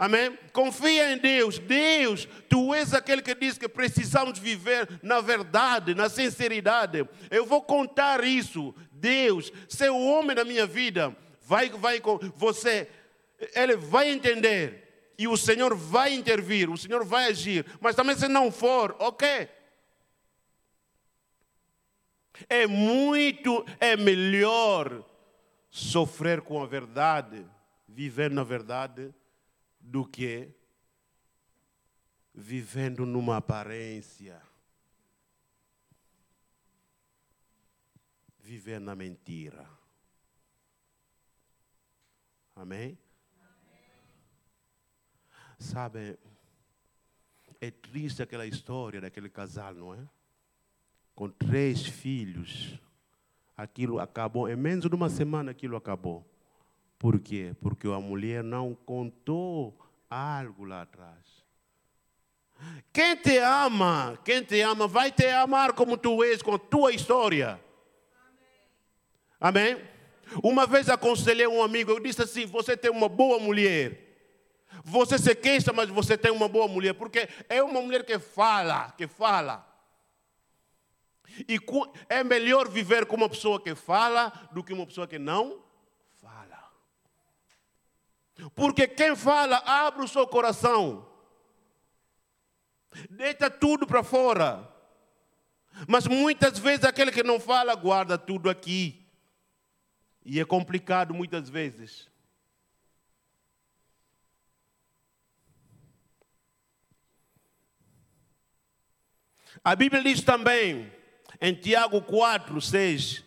[0.00, 0.34] Amém?
[0.54, 1.58] Confia em Deus.
[1.58, 7.06] Deus, tu és aquele que diz que precisamos viver na verdade, na sinceridade.
[7.30, 8.74] Eu vou contar isso.
[8.92, 12.88] Deus, ser o homem da minha vida, vai, vai com você,
[13.54, 15.12] ele vai entender.
[15.18, 17.66] E o Senhor vai intervir, o Senhor vai agir.
[17.78, 19.50] Mas também se não for, ok.
[22.48, 25.04] É muito, é melhor
[25.68, 27.44] sofrer com a verdade,
[27.86, 29.12] viver na verdade
[29.80, 30.54] do que
[32.34, 34.40] vivendo numa aparência.
[38.38, 39.68] Viver na mentira.
[42.54, 42.98] Amém?
[45.58, 46.18] Sabe,
[47.60, 50.08] é triste aquela história daquele casal, não é?
[51.14, 52.78] Com três filhos.
[53.56, 56.29] Aquilo acabou, em menos de uma semana aquilo acabou.
[57.00, 57.56] Por quê?
[57.62, 59.74] Porque a mulher não contou
[60.10, 61.40] algo lá atrás.
[62.92, 66.92] Quem te ama, quem te ama, vai te amar como tu és, com a tua
[66.92, 67.58] história.
[69.40, 69.82] Amém?
[70.44, 73.98] Uma vez aconselhei um amigo, eu disse assim: você tem uma boa mulher.
[74.84, 78.92] Você se queixa, mas você tem uma boa mulher, porque é uma mulher que fala,
[78.92, 79.66] que fala.
[81.48, 81.58] E
[82.10, 85.69] é melhor viver com uma pessoa que fala do que uma pessoa que não
[88.54, 91.06] porque quem fala abre o seu coração,
[93.10, 94.68] deita tudo para fora.
[95.86, 99.06] Mas muitas vezes aquele que não fala guarda tudo aqui.
[100.24, 102.08] E é complicado muitas vezes.
[109.64, 110.90] A Bíblia diz também,
[111.40, 113.24] em Tiago 4, 6,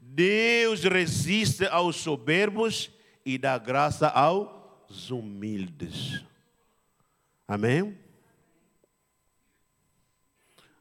[0.00, 2.90] Deus resiste aos soberbos
[3.28, 6.24] e dá graça aos humildes.
[7.46, 7.98] Amém?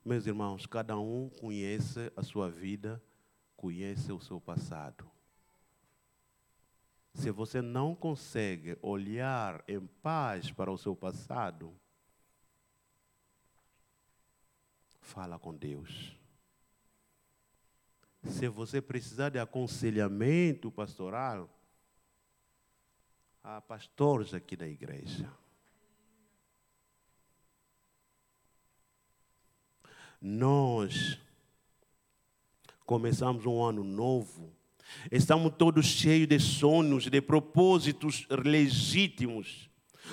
[0.06, 3.04] Meus irmãos, cada um conhece a sua vida,
[3.58, 5.06] conhece o seu passado.
[7.16, 11.76] Se você não consegue olhar em paz para o seu passado,
[15.02, 16.16] fala com Deus.
[18.24, 21.57] Se você precisar de aconselhamento pastoral,
[23.48, 25.32] há pastores aqui da igreja.
[30.22, 31.18] Nós
[32.86, 34.52] começamos um ano novo,
[35.10, 39.70] estamos todos cheios de sonhos, de propósitos legítimos.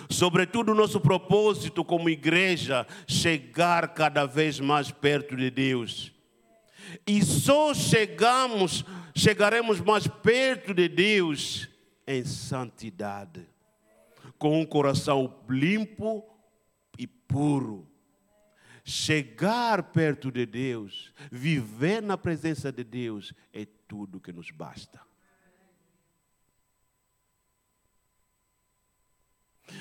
[0.09, 6.13] Sobretudo, o nosso propósito como igreja, chegar cada vez mais perto de Deus.
[7.05, 11.74] E só chegamos, chegaremos mais perto de Deus
[12.07, 13.47] em santidade,
[14.39, 16.25] com um coração limpo
[16.99, 17.89] e puro.
[18.85, 25.01] Chegar perto de Deus, viver na presença de Deus, é tudo que nos basta.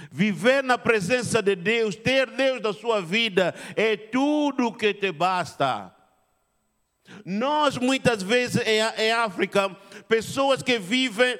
[0.09, 5.93] Viver na presença de Deus, ter Deus na sua vida, é tudo que te basta.
[7.25, 9.69] Nós, muitas vezes, em África,
[10.07, 11.37] pessoas que vivem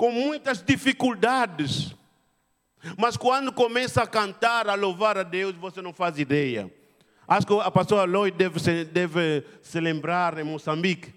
[0.00, 1.94] com muitas dificuldades.
[2.96, 6.72] Mas quando começa a cantar, a louvar a Deus, você não faz ideia.
[7.28, 11.12] Acho que a pastora Lloyd deve se, deve se lembrar em Moçambique.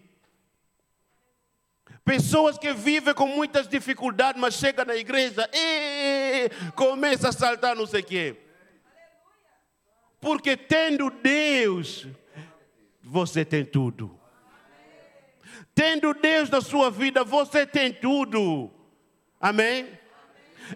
[2.04, 7.88] Pessoas que vivem com muitas dificuldades, mas chegam na igreja e começa a saltar não
[7.88, 8.36] sei o quê.
[10.20, 12.06] Porque tendo Deus,
[13.02, 14.20] você tem tudo.
[15.74, 18.73] Tendo Deus na sua vida, você tem tudo.
[19.44, 19.90] Amém?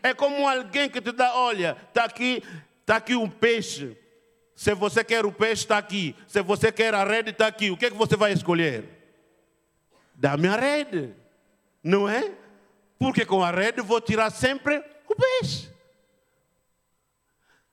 [0.03, 2.43] É como alguém que te dá, olha, está aqui,
[2.86, 3.95] tá aqui um peixe.
[4.53, 6.13] Se você quer o peixe, está aqui.
[6.28, 7.72] Se você quer a rede, está aqui.
[7.72, 8.84] O que, é que você vai escolher?
[10.13, 11.13] Dá-me a rede.
[11.82, 12.30] Não é?
[12.99, 15.70] Porque com a rede vou tirar sempre o peixe.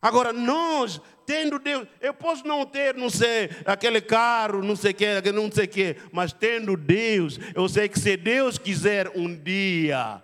[0.00, 4.94] Agora, nós tendo Deus, eu posso não ter, não sei, aquele carro, não sei o
[4.94, 9.34] que, não sei o que, mas tendo Deus, eu sei que se Deus quiser um
[9.34, 10.22] dia,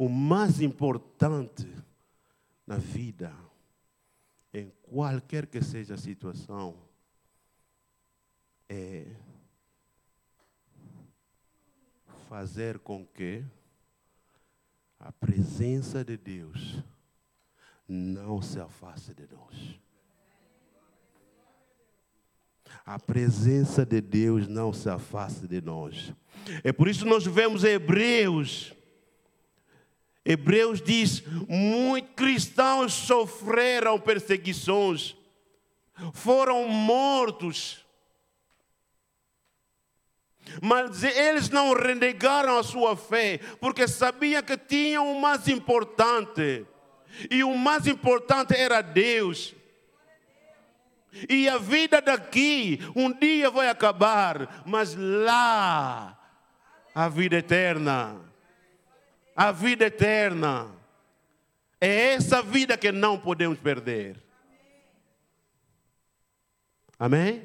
[0.00, 1.68] o mais importante
[2.66, 3.36] na vida,
[4.50, 6.74] em qualquer que seja a situação,
[8.66, 9.04] é
[12.30, 13.44] fazer com que
[14.98, 16.82] a presença de Deus
[17.86, 19.78] não se afaste de nós.
[22.86, 26.14] A presença de Deus não se afaste de nós.
[26.64, 28.79] É por isso que nós vemos Hebreus.
[30.24, 35.16] Hebreus diz: muitos cristãos sofreram perseguições,
[36.12, 37.84] foram mortos.
[40.60, 46.66] Mas eles não renegaram a sua fé, porque sabiam que tinham o mais importante.
[47.30, 49.54] E o mais importante era Deus.
[51.28, 56.18] E a vida daqui um dia vai acabar, mas lá
[56.94, 58.29] a vida eterna.
[59.40, 60.70] A vida eterna.
[61.80, 64.22] É essa vida que não podemos perder.
[66.98, 67.42] Amém?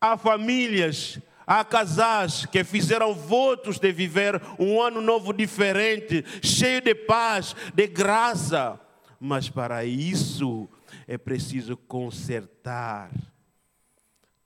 [0.00, 6.94] Há famílias Há casais que fizeram votos de viver um ano novo diferente, cheio de
[6.94, 8.78] paz, de graça.
[9.18, 10.68] Mas para isso
[11.08, 13.10] é preciso consertar.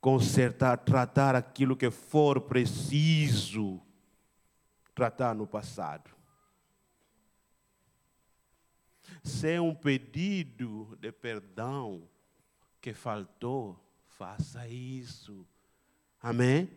[0.03, 3.80] Consertar, tratar aquilo que for preciso
[4.94, 6.11] tratar no passado.
[9.22, 12.09] Se é um pedido de perdão
[12.80, 13.78] que faltou,
[14.09, 15.46] faça isso.
[16.20, 16.68] Amém?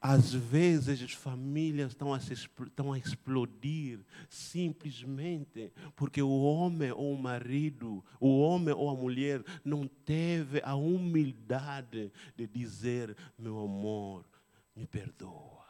[0.00, 7.12] Às vezes as famílias estão a, se, estão a explodir simplesmente porque o homem ou
[7.12, 14.24] o marido, o homem ou a mulher não teve a humildade de dizer: meu amor,
[14.74, 15.66] me perdoa.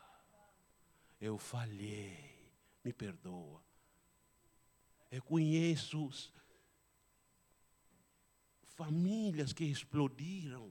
[1.20, 2.52] Eu falhei,
[2.84, 3.62] me perdoa.
[5.10, 6.10] Eu conheço
[8.62, 10.70] famílias que explodiram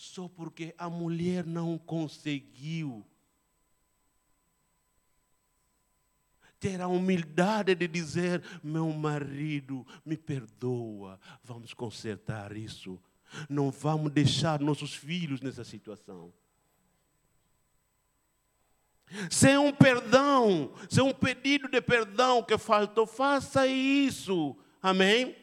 [0.00, 3.06] só porque a mulher não conseguiu
[6.58, 12.98] ter a humildade de dizer: meu marido, me perdoa, vamos consertar isso.
[13.46, 16.32] Não vamos deixar nossos filhos nessa situação.
[19.30, 24.56] Sem um perdão, sem um pedido de perdão que faltou, faça isso.
[24.80, 25.36] Amém?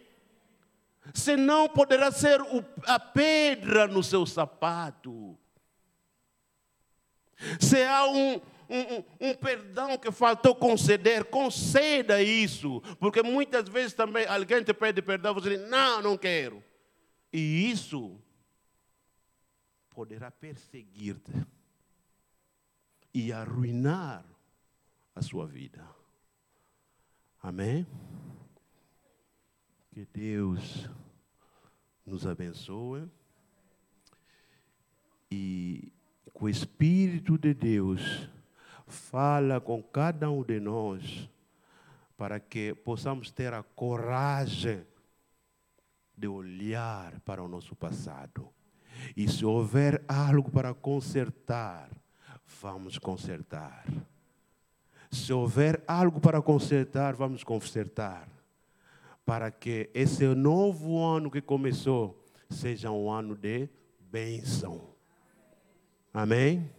[1.13, 2.39] Senão poderá ser
[2.85, 5.37] a pedra no seu sapato.
[7.59, 14.25] Se há um, um, um, perdão que faltou conceder, conceda isso, porque muitas vezes também
[14.25, 16.63] alguém te pede perdão, você diz, não, não quero.
[17.31, 18.19] E isso
[19.89, 21.31] poderá perseguir-te
[23.13, 24.23] e arruinar
[25.15, 25.83] a sua vida.
[27.41, 27.85] Amém?
[29.97, 30.87] Que Deus
[32.05, 33.09] nos abençoe
[35.31, 35.91] e
[36.31, 38.29] que o Espírito de Deus
[38.85, 41.27] fala com cada um de nós
[42.15, 44.85] para que possamos ter a coragem
[46.15, 48.47] de olhar para o nosso passado.
[49.15, 51.89] E se houver algo para consertar,
[52.61, 53.83] vamos consertar.
[55.09, 58.36] Se houver algo para consertar, vamos consertar
[59.27, 63.69] para que esse novo ano que começou seja um ano de
[63.99, 64.95] bênção.
[66.13, 66.73] Amém?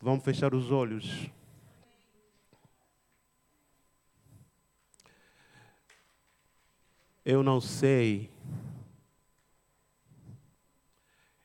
[0.00, 1.30] Vamos fechar os olhos.
[7.24, 8.28] Eu não sei.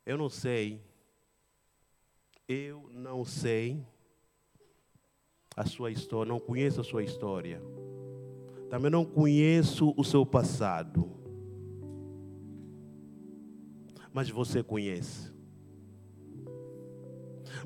[0.03, 0.92] Eu não sei
[2.53, 3.83] eu não sei
[5.55, 7.61] a sua história, não conheço a sua história.
[8.69, 11.11] Também não conheço o seu passado.
[14.11, 15.31] Mas você conhece.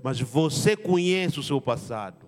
[0.02, 2.26] Mas você conhece o seu passado.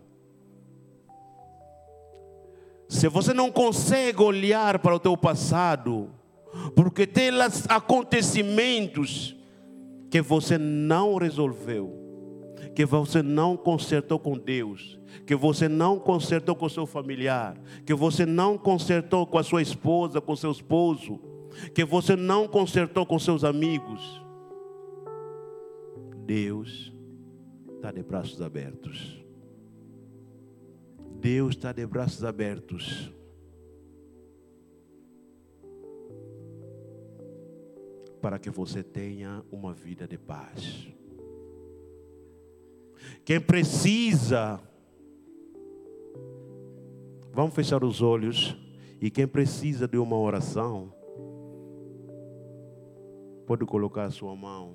[2.87, 6.09] Se você não consegue olhar para o teu passado,
[6.75, 7.29] porque tem
[7.67, 9.35] acontecimentos
[10.09, 12.08] que você não resolveu,
[12.75, 18.25] que você não consertou com Deus, que você não consertou com seu familiar, que você
[18.25, 21.19] não consertou com a sua esposa, com seu esposo,
[21.73, 24.21] que você não consertou com seus amigos.
[26.25, 26.93] Deus
[27.75, 29.23] está de braços abertos.
[31.19, 33.11] Deus está de braços abertos.
[38.21, 40.87] Para que você tenha uma vida de paz.
[43.29, 44.59] Quem precisa,
[47.31, 48.57] vamos fechar os olhos,
[48.99, 50.91] e quem precisa de uma oração,
[53.45, 54.73] pode colocar a sua mão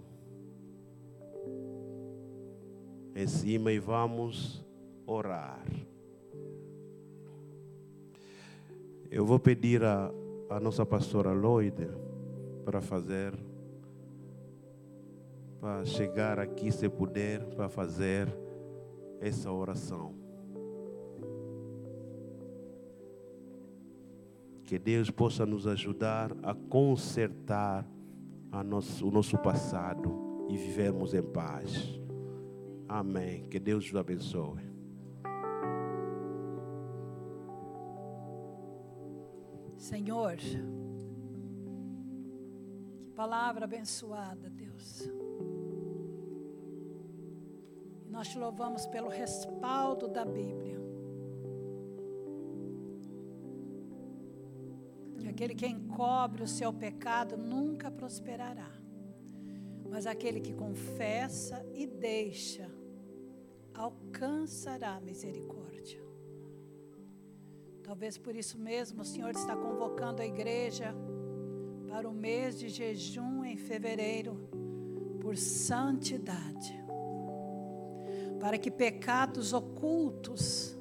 [3.16, 4.64] em cima e vamos
[5.04, 5.66] orar.
[9.10, 10.12] Eu vou pedir a,
[10.48, 11.88] a nossa pastora Lloyd
[12.64, 13.34] para fazer,
[15.60, 18.43] para chegar aqui, se puder, para fazer
[19.20, 20.14] essa oração.
[24.64, 27.86] Que Deus possa nos ajudar a consertar
[28.50, 32.00] a nosso, o nosso passado e vivermos em paz.
[32.88, 33.48] Amém.
[33.48, 34.62] Que Deus os abençoe.
[39.76, 40.58] Senhor, que
[43.14, 45.10] palavra abençoada, Deus.
[48.14, 50.78] Nós te louvamos pelo respaldo da Bíblia.
[55.18, 58.70] Que aquele que encobre o seu pecado nunca prosperará,
[59.90, 62.70] mas aquele que confessa e deixa
[63.74, 66.00] alcançará misericórdia.
[67.82, 70.94] Talvez por isso mesmo o Senhor está convocando a igreja
[71.88, 74.48] para o mês de jejum em fevereiro
[75.20, 76.83] por santidade.
[78.44, 80.76] Para que pecados ocultos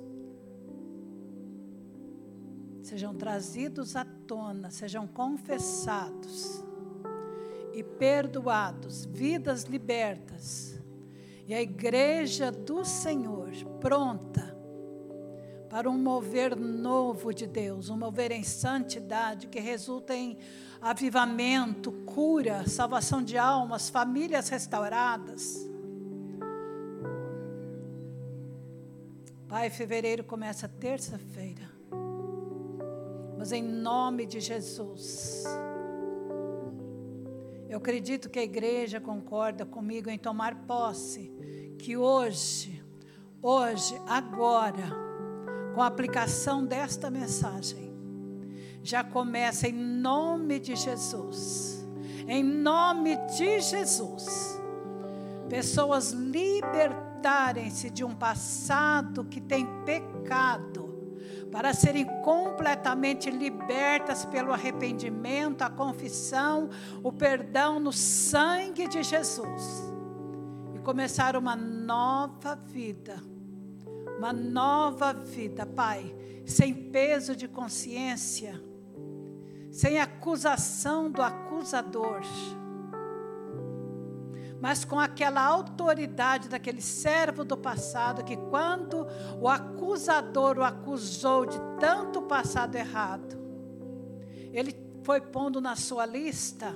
[2.81, 6.61] sejam trazidos à tona, sejam confessados
[7.73, 10.77] e perdoados, vidas libertas.
[11.47, 14.53] E a igreja do Senhor pronta
[15.69, 20.37] para um mover novo de Deus, um mover em santidade que resulta em
[20.81, 25.71] avivamento, cura, salvação de almas, famílias restauradas.
[29.53, 31.69] Pai, fevereiro começa terça-feira.
[33.37, 35.43] Mas em nome de Jesus,
[37.69, 41.31] eu acredito que a igreja concorda comigo em tomar posse
[41.77, 42.83] que hoje,
[43.43, 44.89] hoje, agora,
[45.75, 47.93] com a aplicação desta mensagem,
[48.81, 51.87] já começa em nome de Jesus.
[52.27, 54.59] Em nome de Jesus.
[55.47, 56.11] Pessoas
[57.23, 60.91] libertarem-se de um passado que tem pecado,
[61.49, 66.69] para serem completamente libertas pelo arrependimento, a confissão,
[67.01, 69.93] o perdão no sangue de Jesus.
[70.75, 73.21] E começar uma nova vida
[74.17, 76.15] uma nova vida, Pai,
[76.45, 78.61] sem peso de consciência,
[79.69, 82.21] sem acusação do acusador,
[84.63, 89.05] mas com aquela autoridade daquele servo do passado que, quando
[89.41, 93.37] o acusador o acusou de tanto passado errado,
[94.53, 96.73] ele foi pondo na sua lista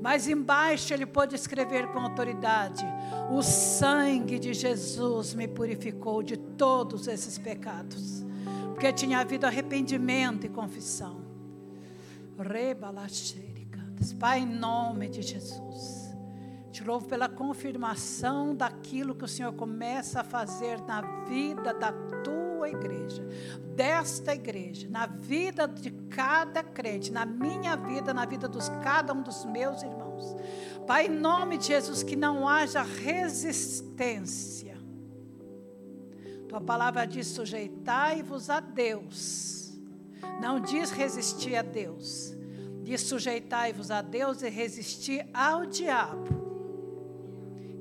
[0.00, 2.84] mas embaixo ele pôde escrever com autoridade:
[3.30, 8.24] O sangue de Jesus me purificou de todos esses pecados.
[8.72, 11.22] Porque tinha havido arrependimento e confissão.
[14.18, 16.05] Pai, em nome de Jesus.
[16.76, 21.90] Te louvo pela confirmação daquilo que o Senhor começa a fazer na vida da
[22.22, 23.26] tua igreja,
[23.74, 29.22] desta igreja, na vida de cada crente, na minha vida, na vida dos cada um
[29.22, 30.36] dos meus irmãos.
[30.86, 34.76] Pai, em nome de Jesus, que não haja resistência.
[36.46, 39.80] Tua palavra diz: sujeitai-vos a Deus.
[40.42, 42.36] Não diz resistir a Deus.
[42.82, 46.44] Diz: sujeitai-vos a Deus e resistir ao diabo.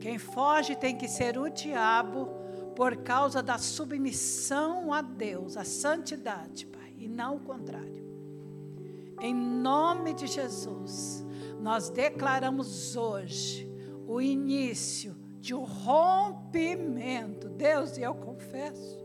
[0.06, 2.28] Quem foge tem que ser o diabo
[2.76, 8.06] por causa da submissão a Deus, a santidade, Pai, e não o contrário.
[9.20, 11.26] Em nome de Jesus,
[11.60, 13.68] nós declaramos hoje
[14.06, 19.04] o início de um rompimento, Deus, e eu confesso,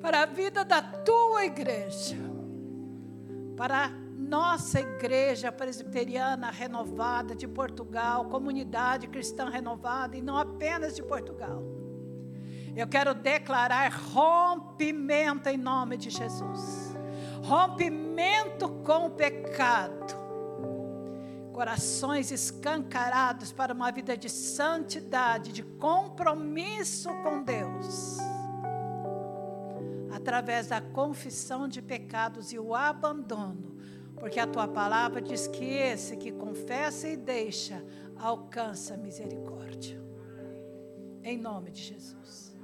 [0.00, 2.18] para a vida da tua igreja,
[3.56, 11.62] para nossa igreja presbiteriana renovada de Portugal, comunidade cristã renovada, e não apenas de Portugal.
[12.74, 16.96] Eu quero declarar rompimento em nome de Jesus.
[17.42, 20.26] Rompimento com o pecado.
[21.52, 28.18] Corações escancarados para uma vida de santidade, de compromisso com Deus
[30.10, 33.75] através da confissão de pecados e o abandono
[34.16, 37.84] Porque a tua palavra diz que esse que confessa e deixa
[38.16, 40.00] alcança misericórdia.
[41.22, 42.56] Em nome de Jesus.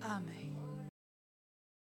[0.00, 0.45] Amém.